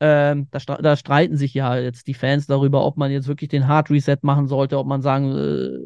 [0.00, 3.68] ähm, da, da streiten sich ja jetzt die Fans darüber, ob man jetzt wirklich den
[3.68, 5.78] Hard Reset machen sollte, ob man sagen äh,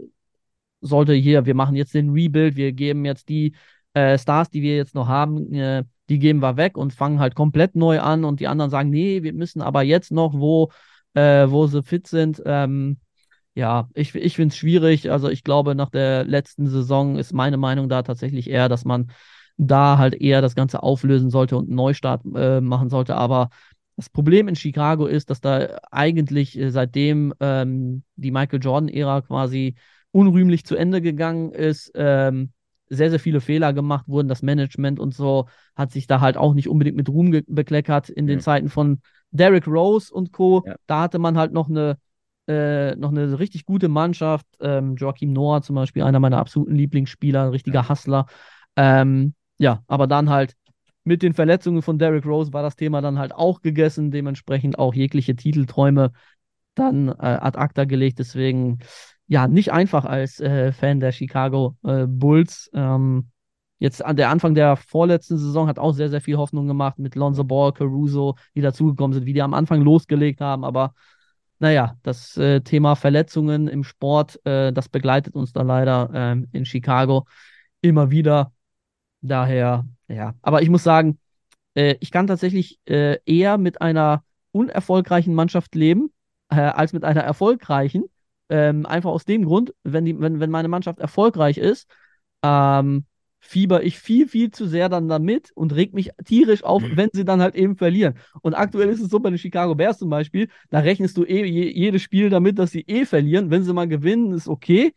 [0.81, 3.55] sollte, hier, wir machen jetzt den Rebuild, wir geben jetzt die
[3.95, 7.35] äh, Stars, die wir jetzt noch haben, äh, die geben wir weg und fangen halt
[7.35, 10.71] komplett neu an und die anderen sagen, nee, wir müssen aber jetzt noch, wo,
[11.15, 12.43] äh, wo sie fit sind.
[12.45, 12.99] Ähm,
[13.55, 15.11] ja, ich, ich finde es schwierig.
[15.11, 19.13] Also ich glaube, nach der letzten Saison ist meine Meinung da tatsächlich eher, dass man
[19.57, 23.15] da halt eher das Ganze auflösen sollte und einen Neustart äh, machen sollte.
[23.15, 23.51] Aber
[23.97, 29.77] das Problem in Chicago ist, dass da eigentlich äh, seitdem ähm, die Michael Jordan-Ära quasi
[30.11, 32.53] unrühmlich zu Ende gegangen ist, ähm,
[32.89, 34.29] sehr, sehr viele Fehler gemacht wurden.
[34.29, 38.27] Das Management und so hat sich da halt auch nicht unbedingt mit Ruhm bekleckert in
[38.27, 38.41] den.
[38.41, 40.63] Zeiten von Derrick Rose und Co.
[40.67, 40.77] Ja.
[40.87, 41.99] Da hatte man halt noch eine,
[42.47, 44.47] äh, noch eine richtig gute Mannschaft.
[44.61, 47.89] Ähm, Joachim Noah zum Beispiel, einer meiner absoluten Lieblingsspieler, ein richtiger Ja.
[47.89, 48.27] Hustler.
[48.77, 50.55] Ähm, ja, aber dann halt
[51.05, 54.95] mit den Verletzungen von Derrick Rose war das Thema dann halt auch gegessen, dementsprechend auch
[54.95, 56.13] jegliche Titelträume
[56.75, 58.19] dann äh, ad acta gelegt.
[58.19, 58.79] Deswegen,
[59.27, 62.71] ja, nicht einfach als äh, Fan der Chicago äh, Bulls.
[62.75, 63.29] Ähm,
[63.79, 67.15] jetzt an der Anfang der vorletzten Saison hat auch sehr, sehr viel Hoffnung gemacht mit
[67.15, 70.65] Lonzo Ball, Caruso, die dazugekommen sind, wie die am Anfang losgelegt haben.
[70.65, 70.95] Aber
[71.59, 76.67] naja, das äh, Thema Verletzungen im Sport, äh, das begleitet uns da leider ähm, in
[76.67, 77.27] Chicago
[77.81, 78.53] immer wieder.
[79.23, 80.35] Daher, ja.
[80.43, 81.19] Aber ich muss sagen,
[81.75, 86.11] äh, ich kann tatsächlich äh, eher mit einer unerfolgreichen Mannschaft leben,
[86.49, 88.05] als mit einer erfolgreichen.
[88.49, 91.89] Ähm, einfach aus dem Grund, wenn, die, wenn, wenn meine Mannschaft erfolgreich ist,
[92.43, 93.05] ähm,
[93.41, 97.25] fieber ich viel, viel zu sehr dann damit und reg mich tierisch auf, wenn sie
[97.25, 98.15] dann halt eben verlieren.
[98.43, 101.45] Und aktuell ist es so bei den Chicago Bears zum Beispiel, da rechnest du eh
[101.45, 103.51] je, jedes Spiel damit, dass sie eh verlieren.
[103.51, 104.93] Wenn sie mal gewinnen, ist okay.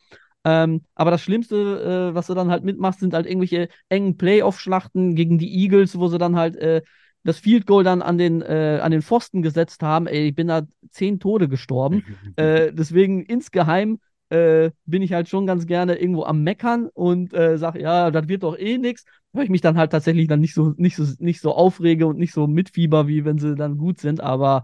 [0.46, 5.16] Ähm, aber das Schlimmste, äh, was du dann halt mitmachst, sind halt irgendwelche engen Playoff-Schlachten
[5.16, 6.84] gegen die Eagles, wo sie dann halt äh,
[7.28, 10.08] das Field Goal dann an den, äh, an den Pfosten gesetzt haben.
[10.08, 10.62] Ey, ich bin da
[10.92, 12.06] zehn Tode gestorben.
[12.38, 17.58] äh, deswegen insgeheim äh, bin ich halt schon ganz gerne irgendwo am Meckern und äh,
[17.58, 20.54] sage, ja, das wird doch eh nichts, weil ich mich dann halt tatsächlich dann nicht
[20.54, 24.00] so, nicht so, nicht so aufrege und nicht so mitfieber, wie wenn sie dann gut
[24.00, 24.22] sind.
[24.22, 24.64] Aber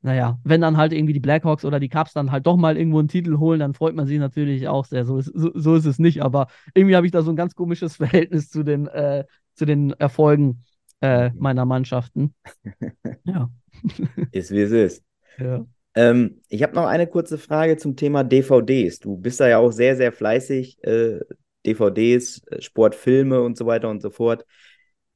[0.00, 2.98] naja, wenn dann halt irgendwie die Blackhawks oder die Cubs dann halt doch mal irgendwo
[2.98, 5.04] einen Titel holen, dann freut man sich natürlich auch sehr.
[5.04, 7.54] So ist, so, so ist es nicht, aber irgendwie habe ich da so ein ganz
[7.54, 10.64] komisches Verhältnis zu den, äh, zu den Erfolgen
[11.02, 12.34] äh, meiner Mannschaften.
[13.24, 13.50] Ja.
[14.30, 15.04] Ist wie es ist.
[15.38, 15.66] ja.
[15.94, 18.98] Ähm, ich habe noch eine kurze Frage zum Thema DVDs.
[19.00, 20.82] Du bist da ja auch sehr, sehr fleißig.
[20.84, 21.20] Äh,
[21.66, 24.46] DVDs, äh, Sportfilme und so weiter und so fort.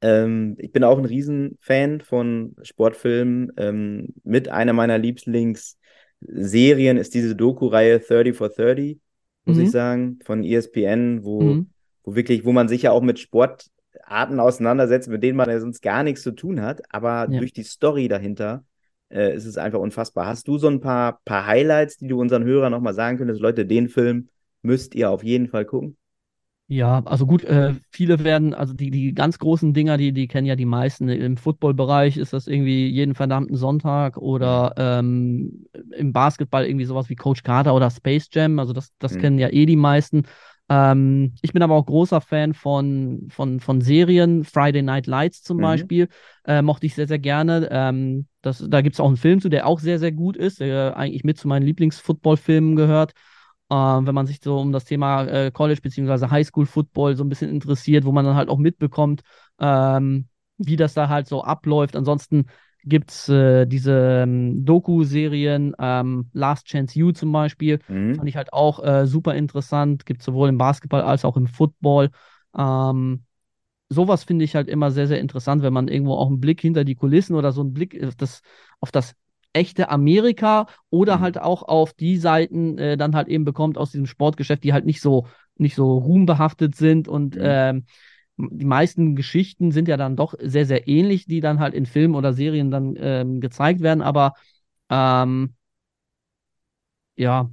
[0.03, 3.53] Ähm, ich bin auch ein Riesenfan von Sportfilmen.
[3.57, 8.99] Ähm, mit einer meiner Lieblingsserien ist diese Doku-Reihe 30 for 30,
[9.45, 9.63] muss Mhm.
[9.63, 11.71] ich sagen, von ESPN, wo, Mhm.
[12.05, 13.19] wo wirklich, wo man sich ja auch mit
[14.07, 17.39] Sportarten auseinandersetzt, mit denen man ja sonst gar nichts zu tun hat, aber Ja.
[17.39, 18.65] durch die Story dahinter
[19.11, 20.27] äh, ist es einfach unfassbar.
[20.27, 23.41] Hast du so ein paar, paar Highlights, die du unseren Hörern nochmal sagen könntest?
[23.41, 24.29] Leute, den Film
[24.63, 25.97] müsst ihr auf jeden Fall gucken.
[26.69, 30.49] Ja, also gut, äh, viele werden, also die, die ganz großen Dinger, die, die kennen
[30.49, 31.09] ja die meisten.
[31.09, 37.15] Im Football-Bereich ist das irgendwie jeden verdammten Sonntag oder ähm, im Basketball irgendwie sowas wie
[37.15, 38.59] Coach Carter oder Space Jam.
[38.59, 39.21] Also das, das Mhm.
[39.21, 40.25] kennen ja eh die meisten.
[40.69, 44.45] Ähm, ich bin aber auch großer Fan von, von, von Serien.
[44.45, 45.63] Friday Night Lights zum Mhm.
[45.63, 46.09] Beispiel
[46.45, 47.69] äh, mochte ich sehr, sehr gerne.
[47.71, 50.61] Ähm, das, da gibt es auch einen Film zu, der auch sehr, sehr gut ist,
[50.61, 53.13] der eigentlich mit zu meinen Lieblings-Football-Filmen gehört.
[53.71, 56.29] Ähm, wenn man sich so um das Thema äh, College bzw.
[56.31, 59.23] Highschool-Football so ein bisschen interessiert, wo man dann halt auch mitbekommt,
[59.61, 61.97] ähm, wie das da halt so abläuft.
[61.97, 62.47] Ansonsten
[62.87, 68.15] gibt es äh, diese ähm, Doku-Serien, ähm, Last Chance You zum Beispiel, Mhm.
[68.15, 70.07] fand ich halt auch äh, super interessant.
[70.07, 72.11] Gibt sowohl im Basketball als auch im Football.
[72.57, 73.25] Ähm,
[73.89, 76.85] sowas finde ich halt immer sehr, sehr interessant, wenn man irgendwo auch einen Blick hinter
[76.85, 78.43] die Kulissen oder so einen Blick auf das,
[78.81, 79.15] auf das
[79.53, 81.23] echte Amerika oder Mhm.
[81.23, 84.85] halt auch auf die Seiten äh, dann halt eben bekommt aus diesem Sportgeschäft, die halt
[84.85, 87.87] nicht so, nicht so ruhmbehaftet sind und Mhm.
[88.37, 92.15] Die meisten Geschichten sind ja dann doch sehr, sehr ähnlich, die dann halt in Filmen
[92.15, 94.35] oder Serien dann ähm, gezeigt werden, aber
[94.91, 95.55] ähm,
[97.17, 97.51] ja,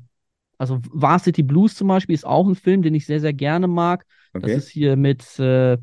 [0.58, 4.06] also Varsity Blues zum Beispiel ist auch ein Film, den ich sehr, sehr gerne mag.
[4.40, 4.58] Das Okay.
[4.58, 5.78] ist hier mit, äh,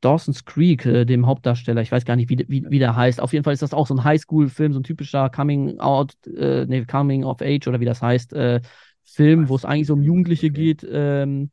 [0.00, 1.82] Dawson's Creek, äh, dem Hauptdarsteller.
[1.82, 3.20] Ich weiß gar nicht, wie, wie, wie der heißt.
[3.20, 6.64] Auf jeden Fall ist das auch so ein Highschool-Film, so ein typischer Coming Out, äh,
[6.66, 8.60] nee, Coming of Age oder wie das heißt, äh,
[9.04, 10.54] Film, wo es eigentlich so um Jugendliche Okay.
[10.54, 10.86] geht.
[10.88, 11.50] Ähm,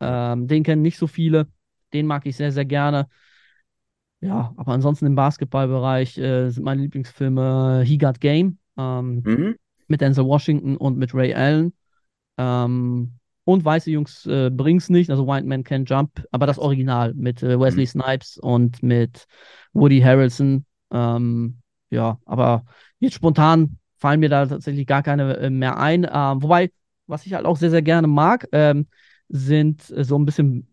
[0.00, 1.48] ähm, den kennen nicht so viele.
[1.92, 3.08] Den mag ich sehr, sehr gerne.
[4.20, 9.56] Ja, aber ansonsten im Basketballbereich äh, sind meine Lieblingsfilme He Got Game ähm, Mhm.
[9.86, 11.72] mit Denzel Washington und mit Ray Allen.
[12.36, 13.12] Ähm,
[13.44, 17.42] und Weiße Jungs äh, bring's nicht, also White Man Can't Jump, aber das Original mit
[17.42, 19.26] äh, Wesley Snipes und mit
[19.72, 20.66] Woody Harrelson.
[20.90, 21.58] Ähm,
[21.90, 22.64] ja, aber
[22.98, 26.04] jetzt spontan fallen mir da tatsächlich gar keine äh, mehr ein.
[26.04, 26.70] Ähm, wobei,
[27.06, 28.86] was ich halt auch sehr, sehr gerne mag, ähm,
[29.28, 30.66] sind äh, so ein bisschen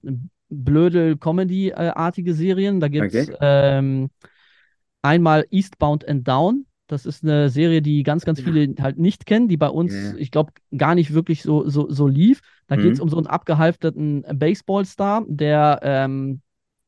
[0.49, 2.79] blöde Comedy-artige Serien.
[2.79, 3.35] Da gibt's Okay.
[3.41, 4.09] ähm,
[5.01, 6.65] einmal Eastbound and Down.
[6.87, 10.15] Das ist eine Serie, die ganz, ganz viele halt nicht kennen, die bei uns, ja.
[10.17, 12.41] ich glaube, gar nicht wirklich so, so, so lief.
[12.67, 13.03] Da geht es Mhm.
[13.03, 16.41] um so einen abgehalfterten Baseballstar, der ähm,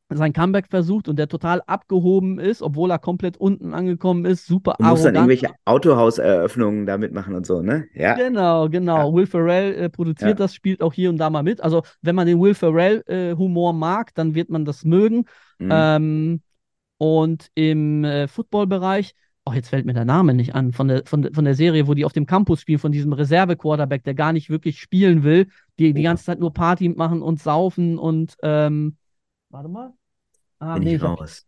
[0.09, 4.75] sein Comeback versucht und der total abgehoben ist, obwohl er komplett unten angekommen ist, super
[4.79, 7.87] Du musst dann irgendwelche Autohauseröffnungen damit machen und so, ne?
[7.93, 8.13] Ja.
[8.15, 9.09] Genau, genau.
[9.09, 9.13] Ja.
[9.13, 10.35] Will Ferrell äh, produziert Ja.
[10.35, 11.59] das, spielt auch hier und da mal mit.
[11.61, 15.25] Also, wenn man den Will Ferrell-Humor mag, dann wird man das mögen.
[15.59, 15.69] Mhm.
[15.71, 16.41] Ähm,
[16.97, 19.13] und im äh, Football-Bereich,
[19.45, 21.93] oh, jetzt fällt mir der Name nicht an, von der, von, von der Serie, wo
[21.93, 25.47] die auf dem Campus spielen, von diesem Reserve-Quarterback, der gar nicht wirklich spielen will,
[25.79, 26.03] die die Oh.
[26.03, 28.95] ganze Zeit nur Party machen und saufen und, ähm,
[29.49, 29.93] warte mal.
[30.59, 31.45] Ah, Bin nee, ich ich habe raus.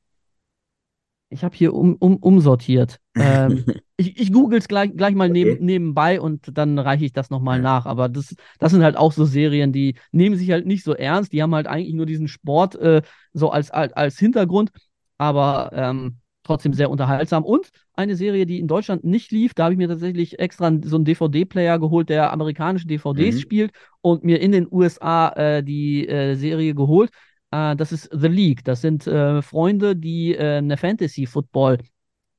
[1.29, 2.99] ich hab hier um, um, umsortiert.
[3.19, 3.65] Ähm,
[3.97, 5.59] ich ich google es gleich, gleich mal neben, Okay.
[5.59, 7.61] nebenbei und dann reiche ich das nochmal Ja.
[7.61, 7.85] nach.
[7.85, 11.33] Aber das, das sind halt auch so Serien, die nehmen sich halt nicht so ernst.
[11.33, 13.01] Die haben halt eigentlich nur diesen Sport äh,
[13.33, 14.71] so als, als, als Hintergrund,
[15.17, 17.43] aber ähm, trotzdem sehr unterhaltsam.
[17.43, 20.95] Und eine Serie, die in Deutschland nicht lief, da habe ich mir tatsächlich extra so
[20.95, 23.41] einen DVD-Player geholt, der amerikanische DVDs Mhm.
[23.41, 27.11] spielt und mir in den USA äh, die äh, Serie geholt.
[27.51, 28.63] Äh, das ist The League.
[28.63, 31.79] Das sind äh, Freunde, die äh, eine Fantasy-Football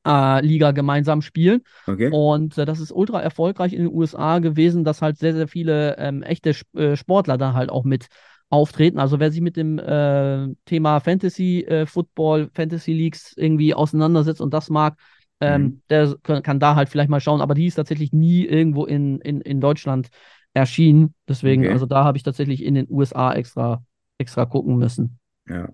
[0.07, 1.63] äh, Liga gemeinsam spielen.
[1.89, 2.11] Okay.
[2.11, 5.97] Und äh, das ist ultra erfolgreich in den USA gewesen, dass halt sehr, sehr viele
[5.99, 8.09] ähm, echte Sp äh, Sportler da halt auch mit
[8.49, 8.99] auftreten.
[8.99, 14.53] Also wer sich mit dem äh, Thema Fantasy äh, Football, Fantasy Leagues irgendwie auseinandersetzt und
[14.53, 14.97] das mag,
[15.41, 15.83] ähm, Mhm.
[15.89, 17.41] der kann, kann da halt vielleicht mal schauen.
[17.41, 20.09] Aber die ist tatsächlich nie irgendwo in, in, in Deutschland
[20.53, 21.15] erschienen.
[21.29, 21.73] Deswegen, Okay.
[21.73, 23.85] also da habe ich tatsächlich in den USA extra,
[24.21, 25.19] extra gucken müssen.
[25.49, 25.69] Ja.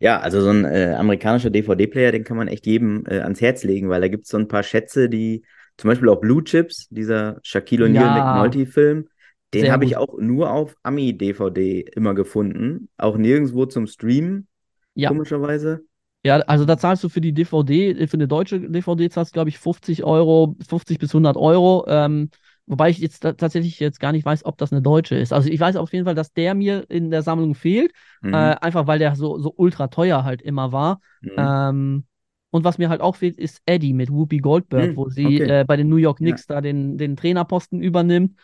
[0.00, 3.64] Ja, also so ein äh, amerikanischer DVD-Player, den kann man echt jedem äh, ans Herz
[3.64, 5.44] legen, weil da gibt es so ein paar Schätze, die
[5.76, 8.14] zum Beispiel auch Blue Chips, dieser Shaquille O'Neal Ja.
[8.14, 9.08] McNulty-Film,
[9.54, 14.48] den habe ich auch nur auf Ami-DVD immer gefunden, auch nirgendwo zum Streamen,
[14.94, 15.08] Ja.
[15.10, 15.84] komischerweise.
[16.24, 19.50] Ja, also da zahlst du für die DVD, für eine deutsche DVD zahlst du, glaube
[19.50, 21.84] ich, 50 Euro, 50 bis 100 Euro.
[21.88, 22.30] Ähm,
[22.66, 25.32] wobei ich jetzt ta- tatsächlich jetzt gar nicht weiß, ob das eine deutsche ist.
[25.32, 28.32] Also ich weiß auf jeden Fall, dass der mir in der Sammlung fehlt, Mhm.
[28.32, 31.00] äh, einfach weil der so, so ultra teuer halt immer war.
[31.22, 31.30] Mhm.
[31.36, 32.04] Ähm,
[32.50, 35.44] und was mir halt auch fehlt, ist Eddie mit Whoopi Goldberg, Hm, wo sie okay.
[35.44, 36.18] äh, bei den New York Ja.
[36.18, 38.38] Knicks da den, den Trainerposten übernimmt.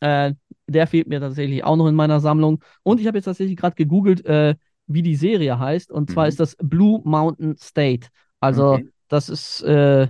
[0.00, 0.34] Äh,
[0.66, 2.62] der fehlt mir tatsächlich auch noch in meiner Sammlung.
[2.82, 4.54] Und ich habe jetzt tatsächlich gerade gegoogelt, äh,
[4.86, 5.90] wie die Serie heißt.
[5.90, 6.28] Und zwar Mhm.
[6.28, 8.08] ist das Blue Mountain State.
[8.40, 8.84] Also, Okay.
[9.08, 10.08] das ist, äh,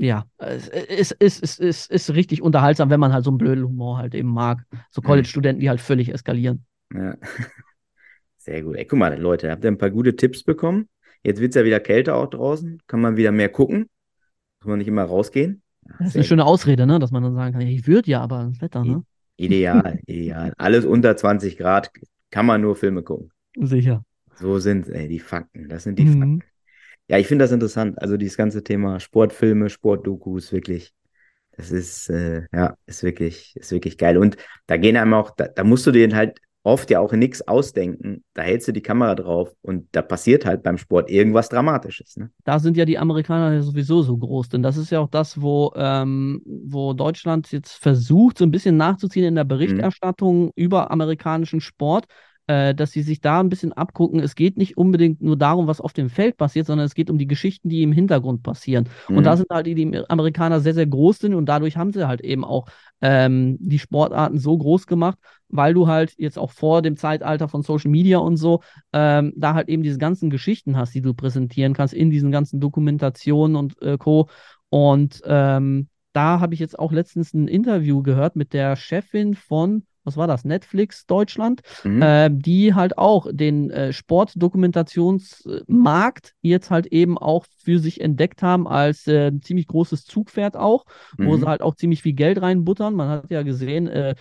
[0.00, 3.64] ja, es ist, ist, ist, ist, ist richtig unterhaltsam, wenn man halt so einen blöden
[3.64, 4.64] Humor halt eben mag.
[4.90, 5.02] So.
[5.02, 6.64] College-Studenten, die halt völlig eskalieren.
[6.94, 7.16] Ja.
[8.38, 8.76] Sehr gut.
[8.76, 10.88] Ey, guck mal, Leute, habt ihr ein paar gute Tipps bekommen?
[11.22, 12.80] Jetzt wird es ja wieder kälter auch draußen.
[12.86, 13.88] Kann man wieder mehr gucken?
[14.60, 15.62] Muss man nicht immer rausgehen?
[15.86, 16.98] Ja, Das ist eine schöne Ausrede, ne?
[16.98, 19.04] Dass man dann sagen kann, ich würde ja, aber das Wetter, ne?
[19.36, 20.52] Ideal, ideal.
[20.56, 21.90] Alles unter 20 Grad
[22.30, 23.30] kann man nur Filme gucken.
[23.58, 24.02] Sicher.
[24.36, 25.68] So sind ey, die Fakten.
[25.68, 26.12] Das sind die Mhm.
[26.18, 26.42] Fakten.
[27.10, 28.00] Ja, ich finde das interessant.
[28.00, 30.94] Also dieses ganze Thema Sportfilme, Sportdokus, wirklich.
[31.56, 34.16] Das ist, äh, ja, ist wirklich, ist wirklich geil.
[34.16, 34.36] Und
[34.68, 38.22] da gehen einem auch, da, da musst du dir halt oft ja auch nichts ausdenken.
[38.32, 42.16] Da hältst du die Kamera drauf und da passiert halt beim Sport irgendwas Dramatisches.
[42.16, 42.30] Ne?
[42.44, 45.42] Da sind ja die Amerikaner ja sowieso so groß, denn das ist ja auch das,
[45.42, 51.60] wo, ähm, wo Deutschland jetzt versucht, so ein bisschen nachzuziehen in der Berichterstattung über amerikanischen
[51.60, 52.06] Sport,
[52.50, 54.20] äh, dass sie sich da ein bisschen abgucken.
[54.20, 57.18] Es geht nicht unbedingt nur darum, was auf dem Feld passiert, sondern es geht um
[57.18, 58.88] die Geschichten, die im Hintergrund passieren.
[59.12, 59.36] Und da Mhm.
[59.36, 62.44] sind halt die, die Amerikaner sehr, sehr groß sind und dadurch haben sie halt eben
[62.44, 62.66] auch
[63.00, 67.62] ähm, die Sportarten so groß gemacht, weil du halt jetzt auch vor dem Zeitalter von
[67.62, 68.60] Social Media und so
[68.92, 72.60] ähm, da halt eben diese ganzen Geschichten hast, die du präsentieren kannst in diesen ganzen
[72.60, 74.28] Dokumentationen und äh, Co.
[74.68, 79.84] Und ähm, da habe ich jetzt auch letztens ein Interview gehört mit der Chefin von,
[80.10, 82.00] was war das, Netflix Deutschland, Mhm.
[82.00, 88.66] äh, die halt auch den äh, Sportdokumentationsmarkt jetzt halt eben auch für sich entdeckt haben
[88.66, 90.84] als äh, ziemlich großes Zugpferd auch,
[91.22, 91.36] wo Mhm.
[91.36, 92.94] sie halt auch ziemlich viel Geld reinbuttern.
[92.94, 94.14] Man hat ja gesehen, äh,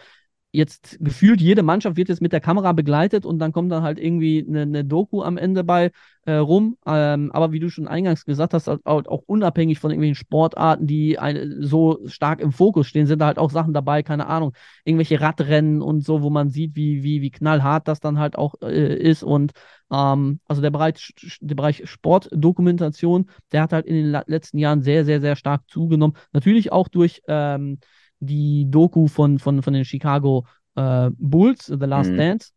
[0.52, 4.00] jetzt gefühlt jede Mannschaft wird jetzt mit der Kamera begleitet und dann kommt dann halt
[4.00, 5.92] irgendwie eine, eine Doku am Ende bei
[6.26, 6.78] äh, rum.
[6.88, 11.20] Ähm, aber wie du schon eingangs gesagt hast, auch, auch, unabhängig von irgendwelchen Sportarten, die
[11.20, 14.54] eine, so stark im Fokus stehen, sind da halt auch Sachen dabei, keine Ahnung,
[14.86, 18.56] irgendwelche Radrennen und so, wo man sieht, wie, wie, wie knallhart das dann halt auch
[18.62, 19.24] äh, ist.
[19.24, 19.52] Und
[19.92, 25.06] ähm, also der Bereich, der Bereich Sportdokumentation, der hat halt in den letzten Jahren sehr,
[25.06, 26.16] sehr, sehr stark zugenommen.
[26.34, 27.80] Natürlich auch durch ähm,
[28.20, 32.18] die Doku von, von, von den Chicago äh, Bulls, The Last mhm.
[32.18, 32.52] Dance,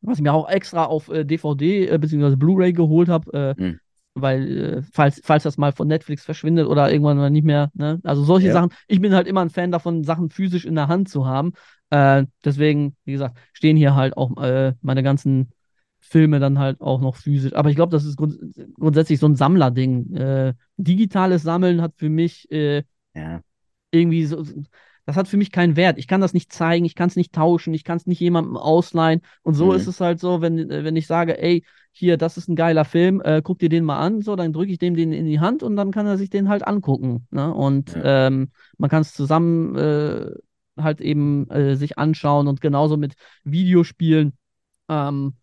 [0.00, 2.36] was ich mir auch extra auf äh, DVD äh, bzw.
[2.36, 3.80] Blu-ray geholt habe, äh, mhm.
[4.14, 8.00] weil äh, falls, falls das mal von Netflix verschwindet oder irgendwann mal nicht mehr, ne?
[8.04, 8.52] also solche ja.
[8.52, 11.52] Sachen, ich bin halt immer ein Fan davon, Sachen physisch in der Hand zu haben.
[11.90, 14.30] Äh, deswegen, wie gesagt, stehen hier halt auch
[14.80, 15.50] meine ganzen
[16.00, 17.52] Filme dann halt auch noch physisch.
[17.54, 18.38] Aber ich glaube, das ist grund
[18.74, 20.54] grundsätzlich so ein Sammlerding.
[20.76, 23.40] digitales Sammeln hat für mich ja
[23.90, 24.44] irgendwie so,
[25.06, 25.98] das hat für mich keinen Wert.
[25.98, 28.56] Ich kann das nicht zeigen, ich kann es nicht tauschen, ich kann es nicht jemandem
[28.56, 29.22] ausleihen.
[29.42, 29.76] Und so mhm.
[29.76, 32.84] ist es halt so, wenn, äh, wenn ich sage, ey, hier, das ist ein geiler
[32.84, 35.40] Film, äh, guck dir den mal an, so, dann drücke ich dem den in die
[35.40, 37.26] Hand und dann kann er sich den halt angucken.
[37.30, 37.54] Ne?
[37.54, 38.26] Und ja.
[38.26, 40.30] ähm, man kann es zusammen äh,
[40.76, 43.14] halt eben äh, sich anschauen und genauso mit
[43.44, 44.34] Videospielen
[44.88, 45.36] ähm,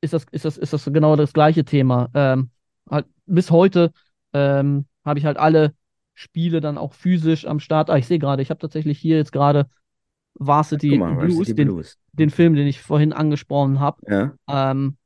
[0.00, 2.10] ist, das, ist, das, ist das genau das gleiche Thema.
[2.14, 2.50] Ähm,
[2.88, 3.92] halt bis heute
[4.32, 5.74] ähm, habe ich halt alle
[6.18, 7.90] Spiele dann auch physisch am Start.
[7.90, 9.70] Ah, ich sehe gerade, ich habe tatsächlich hier jetzt gerade
[10.34, 14.02] Varsity, mal, Blues, Varsity den, Blues, den, Film, den ich vorhin angesprochen habe.
[14.08, 14.72] Ja.
[14.72, 14.96] Ähm,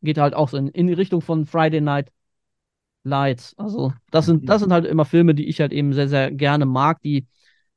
[0.00, 2.10] geht halt auch so in, in die Richtung von Friday Night
[3.04, 3.54] Lights.
[3.58, 6.64] Also, das sind, das sind halt immer Filme, die ich halt eben sehr, sehr gerne
[6.64, 7.26] mag, die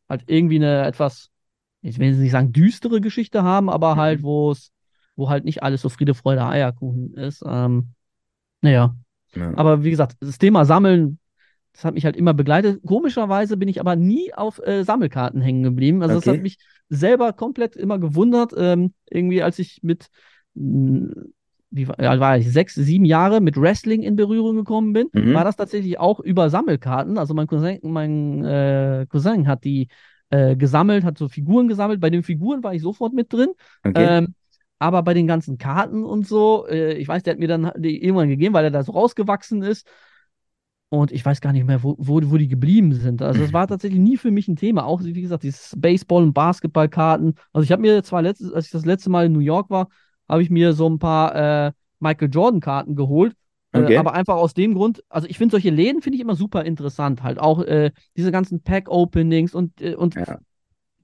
[0.08, 1.32] halt irgendwie eine etwas,
[1.82, 4.00] ich will nicht sagen düstere Geschichte haben, aber mhm.
[4.00, 4.72] halt, wo es,
[5.18, 7.44] wo halt nicht alles so Friede, Freude, Eierkuchen ist.
[7.46, 7.90] Ähm,
[8.62, 8.96] naja.
[9.36, 9.52] Ja.
[9.58, 11.20] Aber wie gesagt, das Thema Sammeln
[11.76, 12.82] das hat mich halt immer begleitet.
[12.86, 16.02] Komischerweise bin ich aber nie auf äh, Sammelkarten hängen geblieben.
[16.02, 16.26] Also okay.
[16.26, 16.58] das hat mich
[16.88, 18.54] selber komplett immer gewundert.
[18.58, 20.08] Ähm, irgendwie, als ich mit
[20.56, 21.34] hm,
[21.76, 25.34] wie ja, war ich, sechs, sieben Jahre mit Wrestling in Berührung gekommen bin, mhm.
[25.34, 27.18] war das tatsächlich auch über Sammelkarten.
[27.18, 29.90] Also mein Cousin, mein äh, Cousin hat die
[30.30, 32.00] äh, gesammelt, hat so Figuren gesammelt.
[32.00, 33.50] Bei den Figuren war ich sofort mit drin.
[33.84, 34.20] Okay.
[34.20, 34.36] Ähm,
[34.80, 38.02] aber bei den ganzen Karten und so, äh, ich weiß, der hat mir dann die
[38.02, 39.88] irgendwann gegeben, weil er da so rausgewachsen ist.
[40.96, 43.22] Und ich weiß gar nicht mehr, wo, wo, wo die geblieben sind.
[43.22, 44.86] Also es war tatsächlich nie für mich ein Thema.
[44.86, 47.36] Auch, wie gesagt, dieses Baseball- und Basketballkarten.
[47.54, 49.90] Also ich habe mir zwar, letztes, als ich das letzte Mal in New York war,
[50.30, 53.34] habe ich mir so ein paar äh, Michael Jordan-Karten geholt.
[53.72, 53.94] Äh, okay.
[53.96, 56.64] Äh, aber einfach aus dem Grund, also ich finde solche Läden finde ich immer super
[56.64, 57.24] interessant.
[57.24, 60.40] Halt auch äh, diese ganzen Pack-Openings und, äh, und ja.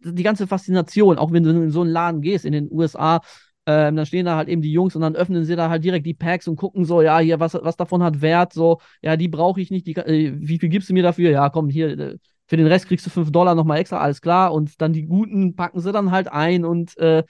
[0.04, 1.18] die ganze Faszination.
[1.18, 3.22] Auch wenn du in so einen Laden gehst in den USA,
[3.66, 6.06] ähm, dann stehen da halt eben die Jungs und dann öffnen sie da halt direkt
[6.06, 9.28] die Packs und gucken so, ja, hier, was, was davon hat Wert, so, ja, die
[9.28, 11.30] brauche ich nicht, die, äh, wie viel gibst du mir dafür?
[11.30, 14.54] Ja, komm, hier, äh, für den Rest kriegst du 5 Dollar nochmal extra, alles klar.
[14.54, 17.24] Und dann die guten packen sie dann halt ein und äh,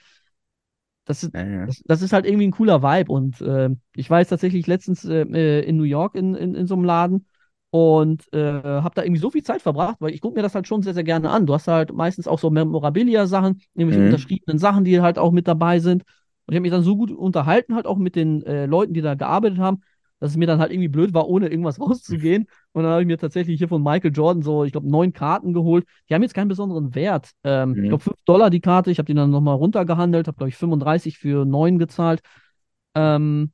[1.04, 1.66] das, ist, ja, ja.
[1.66, 3.12] Das, das, ist halt irgendwie ein cooler Vibe.
[3.12, 6.66] Und äh, ich war jetzt tatsächlich letztens äh, äh, in New York in, in, in
[6.66, 7.26] so einem Laden
[7.70, 10.66] und äh, habe da irgendwie so viel Zeit verbracht, weil ich gucke mir das halt
[10.66, 11.46] schon sehr, sehr gerne an.
[11.46, 14.06] Du hast halt meistens auch so Memorabilia-Sachen, irgendwelche mhm.
[14.08, 16.02] unterschriebenen Sachen, die halt auch mit dabei sind.
[16.46, 19.00] Und ich habe mich dann so gut unterhalten, halt auch mit den äh, Leuten, die
[19.00, 19.82] da gearbeitet haben,
[20.18, 22.46] dass es mir dann halt irgendwie blöd war, ohne irgendwas rauszugehen.
[22.72, 25.52] Und dann habe ich mir tatsächlich hier von Michael Jordan so, ich glaube, neun Karten
[25.52, 25.84] geholt.
[26.08, 27.30] Die haben jetzt keinen besonderen Wert.
[27.44, 27.82] Ähm, mhm.
[27.84, 28.90] Ich glaube, fünf Dollar die Karte.
[28.90, 32.20] Ich habe die dann nochmal runtergehandelt, habe, glaube ich, 35 für neun gezahlt.
[32.94, 33.52] Ähm,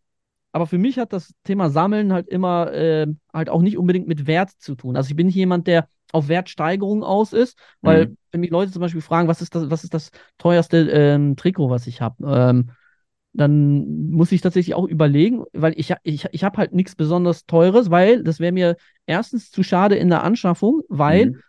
[0.53, 4.27] aber für mich hat das Thema Sammeln halt immer äh, halt auch nicht unbedingt mit
[4.27, 4.96] Wert zu tun.
[4.96, 8.16] Also ich bin nicht jemand, der auf Wertsteigerung aus ist, weil mhm.
[8.33, 11.70] wenn mich Leute zum Beispiel fragen, was ist das, was ist das teuerste ähm, Trikot,
[11.70, 12.70] was ich habe, ähm,
[13.32, 17.90] dann muss ich tatsächlich auch überlegen, weil ich, ich, ich habe halt nichts besonders Teures,
[17.90, 21.40] weil das wäre mir erstens zu schade in der Anschaffung, weil mhm.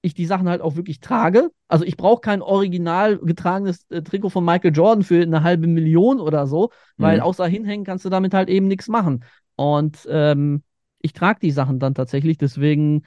[0.00, 1.50] ich die Sachen halt auch wirklich trage.
[1.68, 6.20] Also ich brauche kein original getragenes äh, Trikot von Michael Jordan für eine halbe Million
[6.20, 7.22] oder so, weil mhm.
[7.24, 9.24] außer hinhängen kannst du damit halt eben nichts machen.
[9.56, 10.62] Und ähm,
[11.00, 13.02] ich trage die Sachen dann tatsächlich, deswegen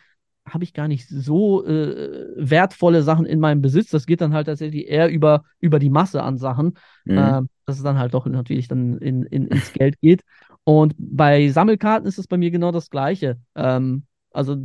[0.47, 3.89] habe ich gar nicht so äh, wertvolle Sachen in meinem Besitz.
[3.89, 6.73] Das geht dann halt tatsächlich eher über, über die Masse an Sachen,
[7.05, 7.17] mhm.
[7.17, 10.23] äh, dass es dann halt doch natürlich dann in, in, ins Geld geht.
[10.63, 13.38] Und bei Sammelkarten ist es bei mir genau das Gleiche.
[13.55, 14.57] Ähm, also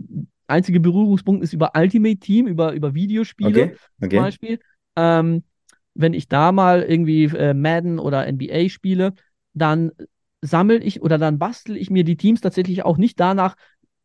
[0.47, 3.77] einzige Berührungspunkt ist über Ultimate Team, über, über Videospiele okay.
[4.01, 4.09] Okay.
[4.17, 4.59] zum Beispiel.
[4.97, 5.45] Ähm,
[5.95, 9.13] wenn ich da mal irgendwie äh, Madden oder NBA spiele,
[9.53, 9.93] dann
[10.41, 13.55] sammle ich oder dann bastel ich mir die Teams tatsächlich auch nicht danach,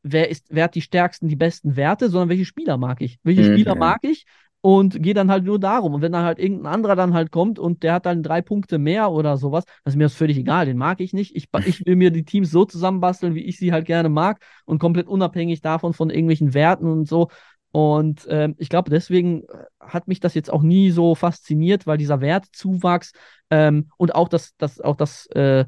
[0.04, 3.20] wer ist, wer hat die stärksten, die besten Werte, sondern welche Spieler mag ich.
[3.24, 3.54] Welche mhm.
[3.54, 4.26] Spieler mag ich
[4.62, 5.94] und gehe dann halt nur darum.
[5.94, 8.80] Und wenn dann halt irgendein anderer dann halt kommt und der hat dann drei Punkte
[8.80, 11.36] mehr oder sowas, das ist mir das völlig egal, den mag ich nicht.
[11.36, 14.80] Ich, ich will mir die Teams so zusammenbasteln, wie ich sie halt gerne mag und
[14.80, 17.30] komplett unabhängig davon von irgendwelchen Werten und so.
[17.72, 19.46] Und ähm, ich glaube, deswegen äh,
[19.80, 23.12] hat mich das jetzt auch nie so fasziniert, weil dieser Wertzuwachs
[23.50, 25.66] ähm, und auch das, das, auch das äh,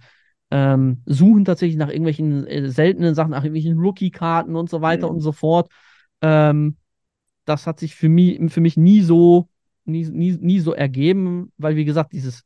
[0.51, 5.13] ähm, Suchen tatsächlich nach irgendwelchen äh, seltenen Sachen, nach irgendwelchen Rookie-Karten und so weiter Mhm.
[5.13, 5.71] und so fort,
[6.21, 6.77] ähm,
[7.45, 9.49] das hat sich für mich, für mich nie so,
[9.85, 12.43] nie, nie, nie so ergeben, weil, wie gesagt, dieses,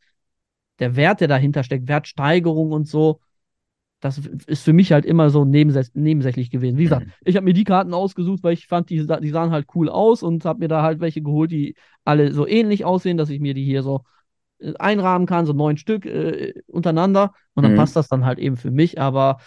[0.79, 3.19] der Wert, der dahinter steckt, Wertsteigerung und so,
[3.99, 6.77] das ist für mich halt immer so nebensäch nebensächlich gewesen.
[6.77, 7.13] Wie gesagt, Mhm.
[7.23, 10.23] ich habe mir die Karten ausgesucht, weil ich fand, die, die sahen halt cool aus
[10.23, 13.53] und habe mir da halt welche geholt, die alle so ähnlich aussehen, dass ich mir
[13.53, 14.03] die hier so
[14.79, 17.33] einrahmen kann, so neun Stück äh, untereinander.
[17.53, 17.75] Und dann Mhm.
[17.75, 18.99] passt das dann halt eben für mich.
[18.99, 19.37] Aber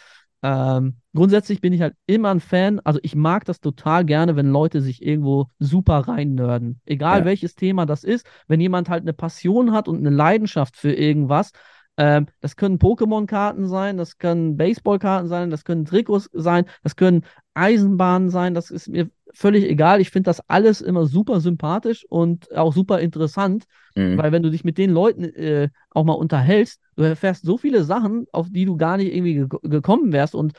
[0.42, 2.80] ähm, grundsätzlich bin ich halt immer ein Fan.
[2.80, 6.80] Also ich mag das total gerne, wenn Leute sich irgendwo super reinnörden.
[6.84, 7.24] Egal Ja.
[7.24, 8.26] welches Thema das ist.
[8.46, 11.52] Wenn jemand halt eine Passion hat und eine Leidenschaft für irgendwas,
[11.96, 17.24] ähm, das können Pokémon-Karten sein, das können Baseball-Karten sein, das können Trikots sein, das können
[17.54, 20.00] Eisenbahnen sein, das ist mir völlig egal.
[20.00, 24.18] Ich finde das alles immer super sympathisch und auch super interessant, Mhm.
[24.18, 27.82] weil wenn du dich mit den Leuten äh, auch mal unterhältst, du erfährst so viele
[27.84, 30.52] Sachen, auf die du gar nicht irgendwie ge gekommen wärst und,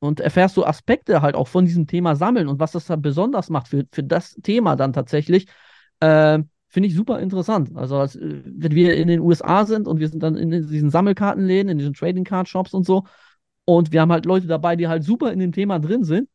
[0.00, 3.48] und erfährst so Aspekte halt auch von diesem Thema sammeln und was das da besonders
[3.50, 5.46] macht für, für das Thema dann tatsächlich.
[6.00, 7.70] ähm, Finde ich super interessant.
[7.76, 10.90] Also, als, äh, wenn wir in den USA sind und wir sind dann in diesen
[10.90, 13.04] Sammelkartenläden, in diesen Trading Card Shops und so,
[13.64, 16.28] und wir haben halt Leute dabei, die halt super in dem Thema drin sind,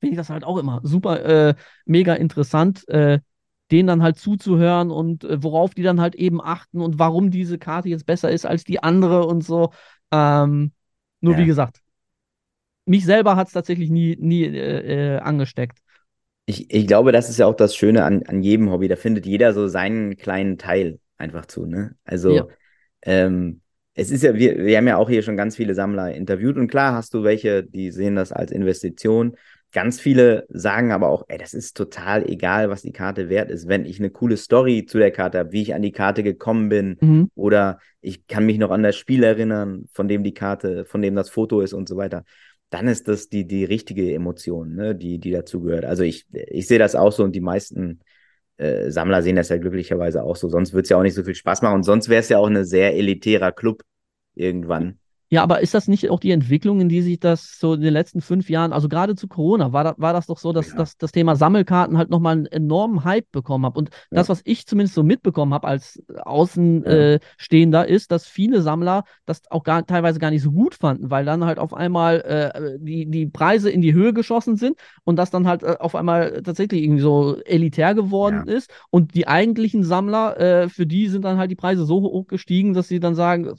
[0.00, 1.54] finde ich das halt auch immer super äh,
[1.86, 3.20] mega interessant, äh,
[3.70, 7.58] denen dann halt zuzuhören und äh, worauf die dann halt eben achten und warum diese
[7.58, 9.72] Karte jetzt besser ist als die andere und so.
[10.12, 10.72] Ähm,
[11.20, 11.40] nur Ja.
[11.40, 11.82] wie gesagt,
[12.86, 15.78] mich selber hat es tatsächlich nie, nie äh, äh, angesteckt.
[16.48, 18.88] Ich, ich glaube, das ist ja auch das Schöne an, an jedem Hobby.
[18.88, 21.94] Da findet jeder so seinen kleinen Teil einfach zu, ne?
[22.04, 22.46] Also, Ja.
[23.02, 23.60] ähm,
[23.94, 26.68] es ist ja, wir, wir haben ja auch hier schon ganz viele Sammler interviewt und
[26.68, 29.36] klar hast du welche, die sehen das als Investition.
[29.72, 33.68] Ganz viele sagen aber auch, ey, das ist total egal, was die Karte wert ist.
[33.68, 36.70] Wenn ich eine coole Story zu der Karte habe, wie ich an die Karte gekommen
[36.70, 37.30] bin, Mhm.
[37.34, 41.14] oder ich kann mich noch an das Spiel erinnern, von dem die Karte, von dem
[41.14, 42.24] das Foto ist und so weiter,
[42.70, 45.84] dann ist das die, die richtige Emotion, ne, die, die dazugehört.
[45.84, 48.00] Also ich, ich sehe das auch so und die meisten
[48.56, 50.48] äh, Sammler sehen das ja glücklicherweise auch so.
[50.48, 52.38] Sonst würde es ja auch nicht so viel Spaß machen und sonst wäre es ja
[52.38, 53.82] auch ein sehr elitärer Club
[54.34, 54.98] irgendwann.
[55.30, 57.92] Ja, aber ist das nicht auch die Entwicklung, in die sich das so in den
[57.92, 60.76] letzten fünf Jahren, also gerade zu Corona, war, da, war das doch so, dass, Ja.
[60.76, 63.76] dass das Thema Sammelkarten halt nochmal einen enormen Hype bekommen hat.
[63.76, 69.42] Und das, was ich zumindest so mitbekommen habe als Außenstehender, ist, dass viele Sammler das
[69.50, 73.06] auch gar, teilweise gar nicht so gut fanden, weil dann halt auf einmal äh, die,
[73.06, 76.82] die Preise in die Höhe geschossen sind und das dann halt äh, auf einmal tatsächlich
[76.82, 78.54] irgendwie so elitär geworden Ja.
[78.54, 78.70] ist.
[78.90, 82.72] Und die eigentlichen Sammler, äh, für die sind dann halt die Preise so hoch gestiegen,
[82.72, 83.52] dass sie dann sagen,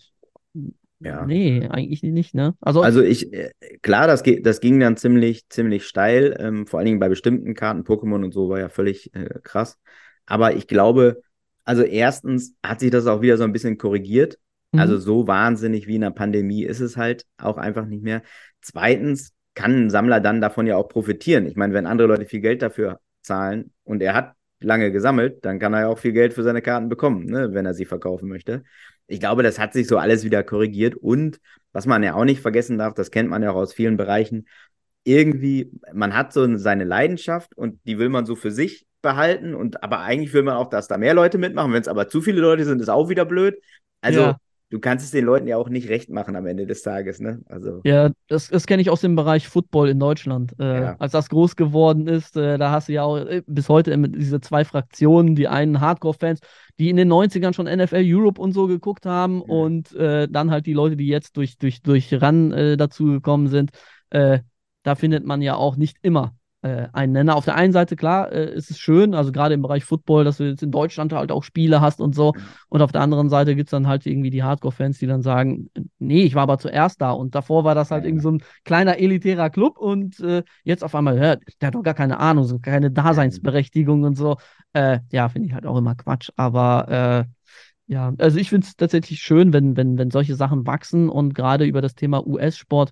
[0.99, 1.25] Ja.
[1.25, 2.55] Nee, eigentlich nicht, ne?
[2.59, 6.87] Also, Also ich, äh, klar, das, das ging dann ziemlich, ziemlich steil, ähm, vor allen
[6.87, 9.77] Dingen bei bestimmten Karten, Pokémon und so war ja völlig äh, krass.
[10.25, 11.21] Aber ich glaube,
[11.63, 14.37] also erstens hat sich das auch wieder so ein bisschen korrigiert.
[14.71, 14.79] mhm.
[14.79, 18.21] Also so wahnsinnig wie in der Pandemie ist es halt auch einfach nicht mehr.
[18.61, 21.45] Zweitens kann ein Sammler dann davon ja auch profitieren.
[21.45, 25.59] Ich meine, wenn andere Leute viel Geld dafür zahlen und er hat lange gesammelt, dann
[25.59, 28.27] kann er ja auch viel Geld für seine Karten bekommen, ne, wenn er sie verkaufen
[28.27, 28.63] möchte.
[29.09, 31.39] Ich glaube, das hat sich so alles wieder korrigiert und
[31.71, 34.47] was man ja auch nicht vergessen darf, das kennt man ja auch aus vielen Bereichen,
[35.03, 39.83] irgendwie, man hat so seine Leidenschaft und die will man so für sich behalten und
[39.83, 41.73] aber eigentlich will man auch, dass da mehr Leute mitmachen.
[41.73, 43.55] Wenn es aber zu viele Leute sind, ist auch wieder blöd.
[44.01, 44.39] Also Ja.
[44.69, 47.41] Du kannst es den Leuten ja auch nicht recht machen am Ende des Tages, ne?
[47.47, 50.53] Also ja, das, das kenne ich aus dem Bereich Football in Deutschland.
[50.59, 50.95] Äh, Ja.
[50.99, 54.07] Als das groß geworden ist, äh, da hast du ja auch äh, bis heute immer
[54.07, 56.39] diese zwei Fraktionen, die einen Hardcore-Fans,
[56.77, 59.41] die in den 90ern schon NFL Europe und so geguckt haben Mhm.
[59.41, 63.47] und äh, dann halt die Leute, die jetzt durch, durch, durch Run äh, dazu gekommen
[63.47, 63.71] sind.
[64.11, 64.39] Äh,
[64.83, 67.35] da findet man ja auch nicht immer äh, einen Nenner.
[67.35, 70.37] Auf der einen Seite, klar, äh, ist es schön, also gerade im Bereich Football, dass
[70.37, 72.33] du jetzt in Deutschland halt auch Spiele hast und so.
[72.67, 75.69] Und auf der anderen Seite gibt es dann halt irgendwie die Hardcore-Fans, die dann sagen,
[75.99, 78.97] nee, ich war aber zuerst da und davor war das halt irgendwie so ein kleiner
[78.97, 82.59] elitärer Club und äh, jetzt auf einmal, ja, der hat doch gar keine Ahnung, so
[82.59, 84.37] keine Daseinsberechtigung und so.
[84.73, 87.39] Äh, ja, finde ich halt auch immer Quatsch, aber äh,
[87.87, 91.65] ja, also ich finde es tatsächlich schön, wenn, wenn, wenn solche Sachen wachsen und gerade
[91.65, 92.91] über das Thema US-Sport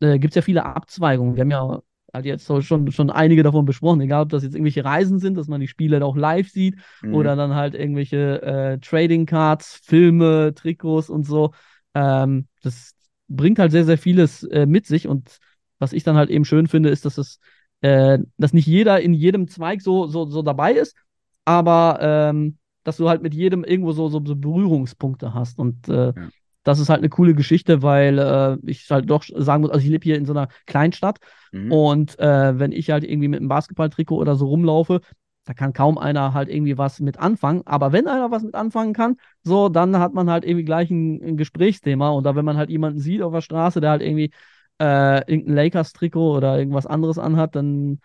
[0.00, 1.34] äh, gibt es ja viele Abzweigungen.
[1.36, 1.80] Wir haben ja
[2.12, 5.48] halt jetzt schon, schon einige davon besprochen, egal ob das jetzt irgendwelche Reisen sind, dass
[5.48, 7.14] man die Spiele auch live sieht mhm.
[7.14, 11.52] oder dann halt irgendwelche äh, Trading Cards, Filme, Trikots und so.
[11.94, 12.94] Ähm, das
[13.28, 15.38] bringt halt sehr, sehr vieles äh, mit sich und
[15.78, 17.38] was ich dann halt eben schön finde, ist, dass es,
[17.82, 20.96] äh, dass nicht jeder in jedem Zweig so, so, so dabei ist,
[21.44, 26.12] aber ähm, dass du halt mit jedem irgendwo so, so, so Berührungspunkte hast und äh,
[26.16, 26.28] Ja.
[26.68, 29.90] Das ist halt eine coole Geschichte, weil äh, ich halt doch sagen muss, also ich
[29.90, 31.18] lebe hier in so einer Kleinstadt
[31.50, 31.72] mhm.
[31.72, 35.00] und äh, wenn ich halt irgendwie mit einem Basketballtrikot oder so rumlaufe,
[35.46, 37.62] da kann kaum einer halt irgendwie was mit anfangen.
[37.64, 41.22] Aber wenn einer was mit anfangen kann, so, dann hat man halt irgendwie gleich ein,
[41.22, 42.10] ein Gesprächsthema.
[42.12, 44.30] Oder wenn man halt jemanden sieht auf der Straße, der halt irgendwie
[44.78, 48.00] äh, irgendein Lakers-Trikot oder irgendwas anderes anhat, dann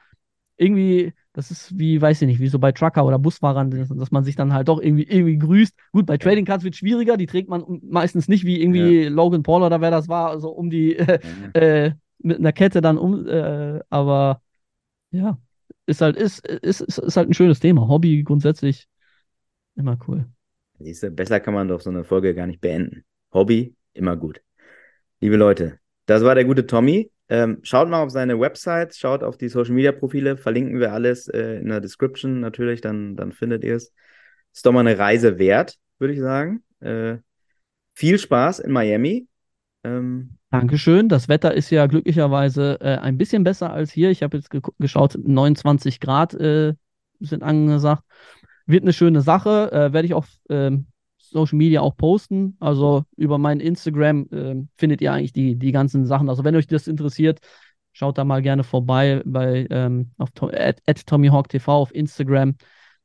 [0.55, 4.23] irgendwie, das ist wie, weiß ich nicht, wie so bei Trucker oder Busfahrern, dass man
[4.23, 5.75] sich dann halt doch irgendwie, irgendwie grüßt.
[5.91, 9.09] Gut, bei Trading Cards wird es schwieriger, die trägt man meistens nicht wie irgendwie ja.
[9.09, 11.19] Logan Paul oder wer das war, also um die, äh,
[11.53, 14.41] äh, mit einer Kette dann um, äh, aber
[15.11, 15.37] ja,
[15.85, 17.87] ist halt, ist, ist, ist, ist halt ein schönes Thema.
[17.87, 18.87] Hobby grundsätzlich
[19.75, 20.25] immer cool.
[20.79, 23.03] Siehste, besser kann man doch so eine Folge gar nicht beenden.
[23.33, 24.41] Hobby, immer gut.
[25.19, 27.09] Liebe Leute, das war der gute Tommy.
[27.33, 31.27] Ähm, schaut mal auf seine Website, schaut auf die Social Media Profile, verlinken wir alles
[31.27, 33.91] äh, in der Description natürlich, dann, dann findet ihr es.
[34.53, 36.63] Ist doch mal eine Reise wert, würde ich sagen.
[36.79, 37.17] Äh,
[37.95, 39.27] viel Spaß in Miami.
[39.83, 41.09] Ähm, Dankeschön.
[41.09, 44.11] Das Wetter ist ja glücklicherweise äh, ein bisschen besser als hier.
[44.11, 46.75] Ich habe jetzt ge geschaut, 29 Grad äh,
[47.19, 48.03] sind angesagt.
[48.67, 49.71] Wird eine schöne Sache.
[49.71, 50.85] Äh, Werde ich auf ähm,
[51.33, 52.55] Social Media auch posten.
[52.59, 56.29] Also über mein Instagram äh, findet ihr eigentlich die, die ganzen Sachen.
[56.29, 57.39] Also wenn euch das interessiert,
[57.91, 62.55] schaut da mal gerne vorbei bei ähm, auf at, at TommyHawkTV auf Instagram.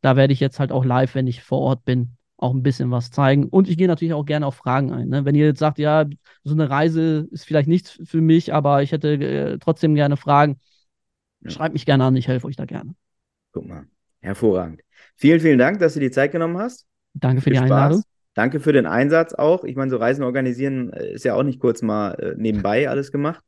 [0.00, 2.90] Da werde ich jetzt halt auch live, wenn ich vor Ort bin, auch ein bisschen
[2.90, 3.48] was zeigen.
[3.48, 5.08] Und ich gehe natürlich auch gerne auf Fragen ein.
[5.08, 5.24] Ne?
[5.24, 6.06] Wenn ihr jetzt sagt, ja,
[6.44, 10.58] so eine Reise ist vielleicht nichts für mich, aber ich hätte äh, trotzdem gerne Fragen,
[11.40, 11.50] ja.
[11.50, 12.94] schreibt mich gerne an, ich helfe euch da gerne.
[13.52, 13.86] Guck mal,
[14.20, 14.82] hervorragend.
[15.16, 16.86] Vielen, vielen Dank, dass du die Zeit genommen hast.
[17.14, 18.02] Danke für Viel die Spaß.
[18.38, 19.64] Danke für den Einsatz auch.
[19.64, 23.10] Ich meine, so Reisen organisieren äh, ist ja auch nicht kurz mal äh, nebenbei alles
[23.10, 23.42] gemacht.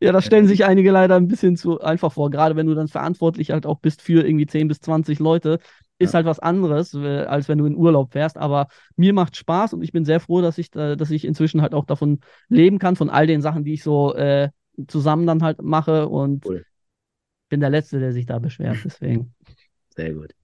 [0.00, 2.30] Ja, da stellen sich einige leider ein bisschen zu einfach vor.
[2.30, 5.60] Gerade wenn du dann verantwortlich halt auch bist für irgendwie 10 bis 20 Leute,
[5.98, 6.18] ist ja.
[6.18, 8.36] halt was anderes, äh, als wenn du in Urlaub fährst.
[8.36, 11.62] Aber mir macht Spaß und ich bin sehr froh, dass ich, da, dass ich inzwischen
[11.62, 12.20] halt auch davon
[12.50, 14.50] leben kann, von all den Sachen, die ich so äh,
[14.88, 16.06] zusammen dann halt mache.
[16.06, 16.66] Und cool.
[17.48, 18.76] bin der Letzte, der sich da beschwert.
[18.84, 19.32] Deswegen.
[19.96, 20.34] Sehr gut.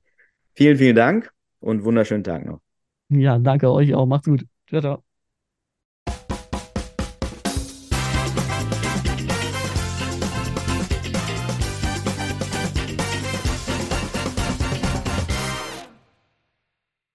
[0.55, 2.63] Vielen, vielen Dank und wunderschönen Tag noch.
[3.11, 4.07] Ja, danke euch auch.
[4.07, 4.47] Macht's gut.
[4.69, 5.05] Ciao, ciao.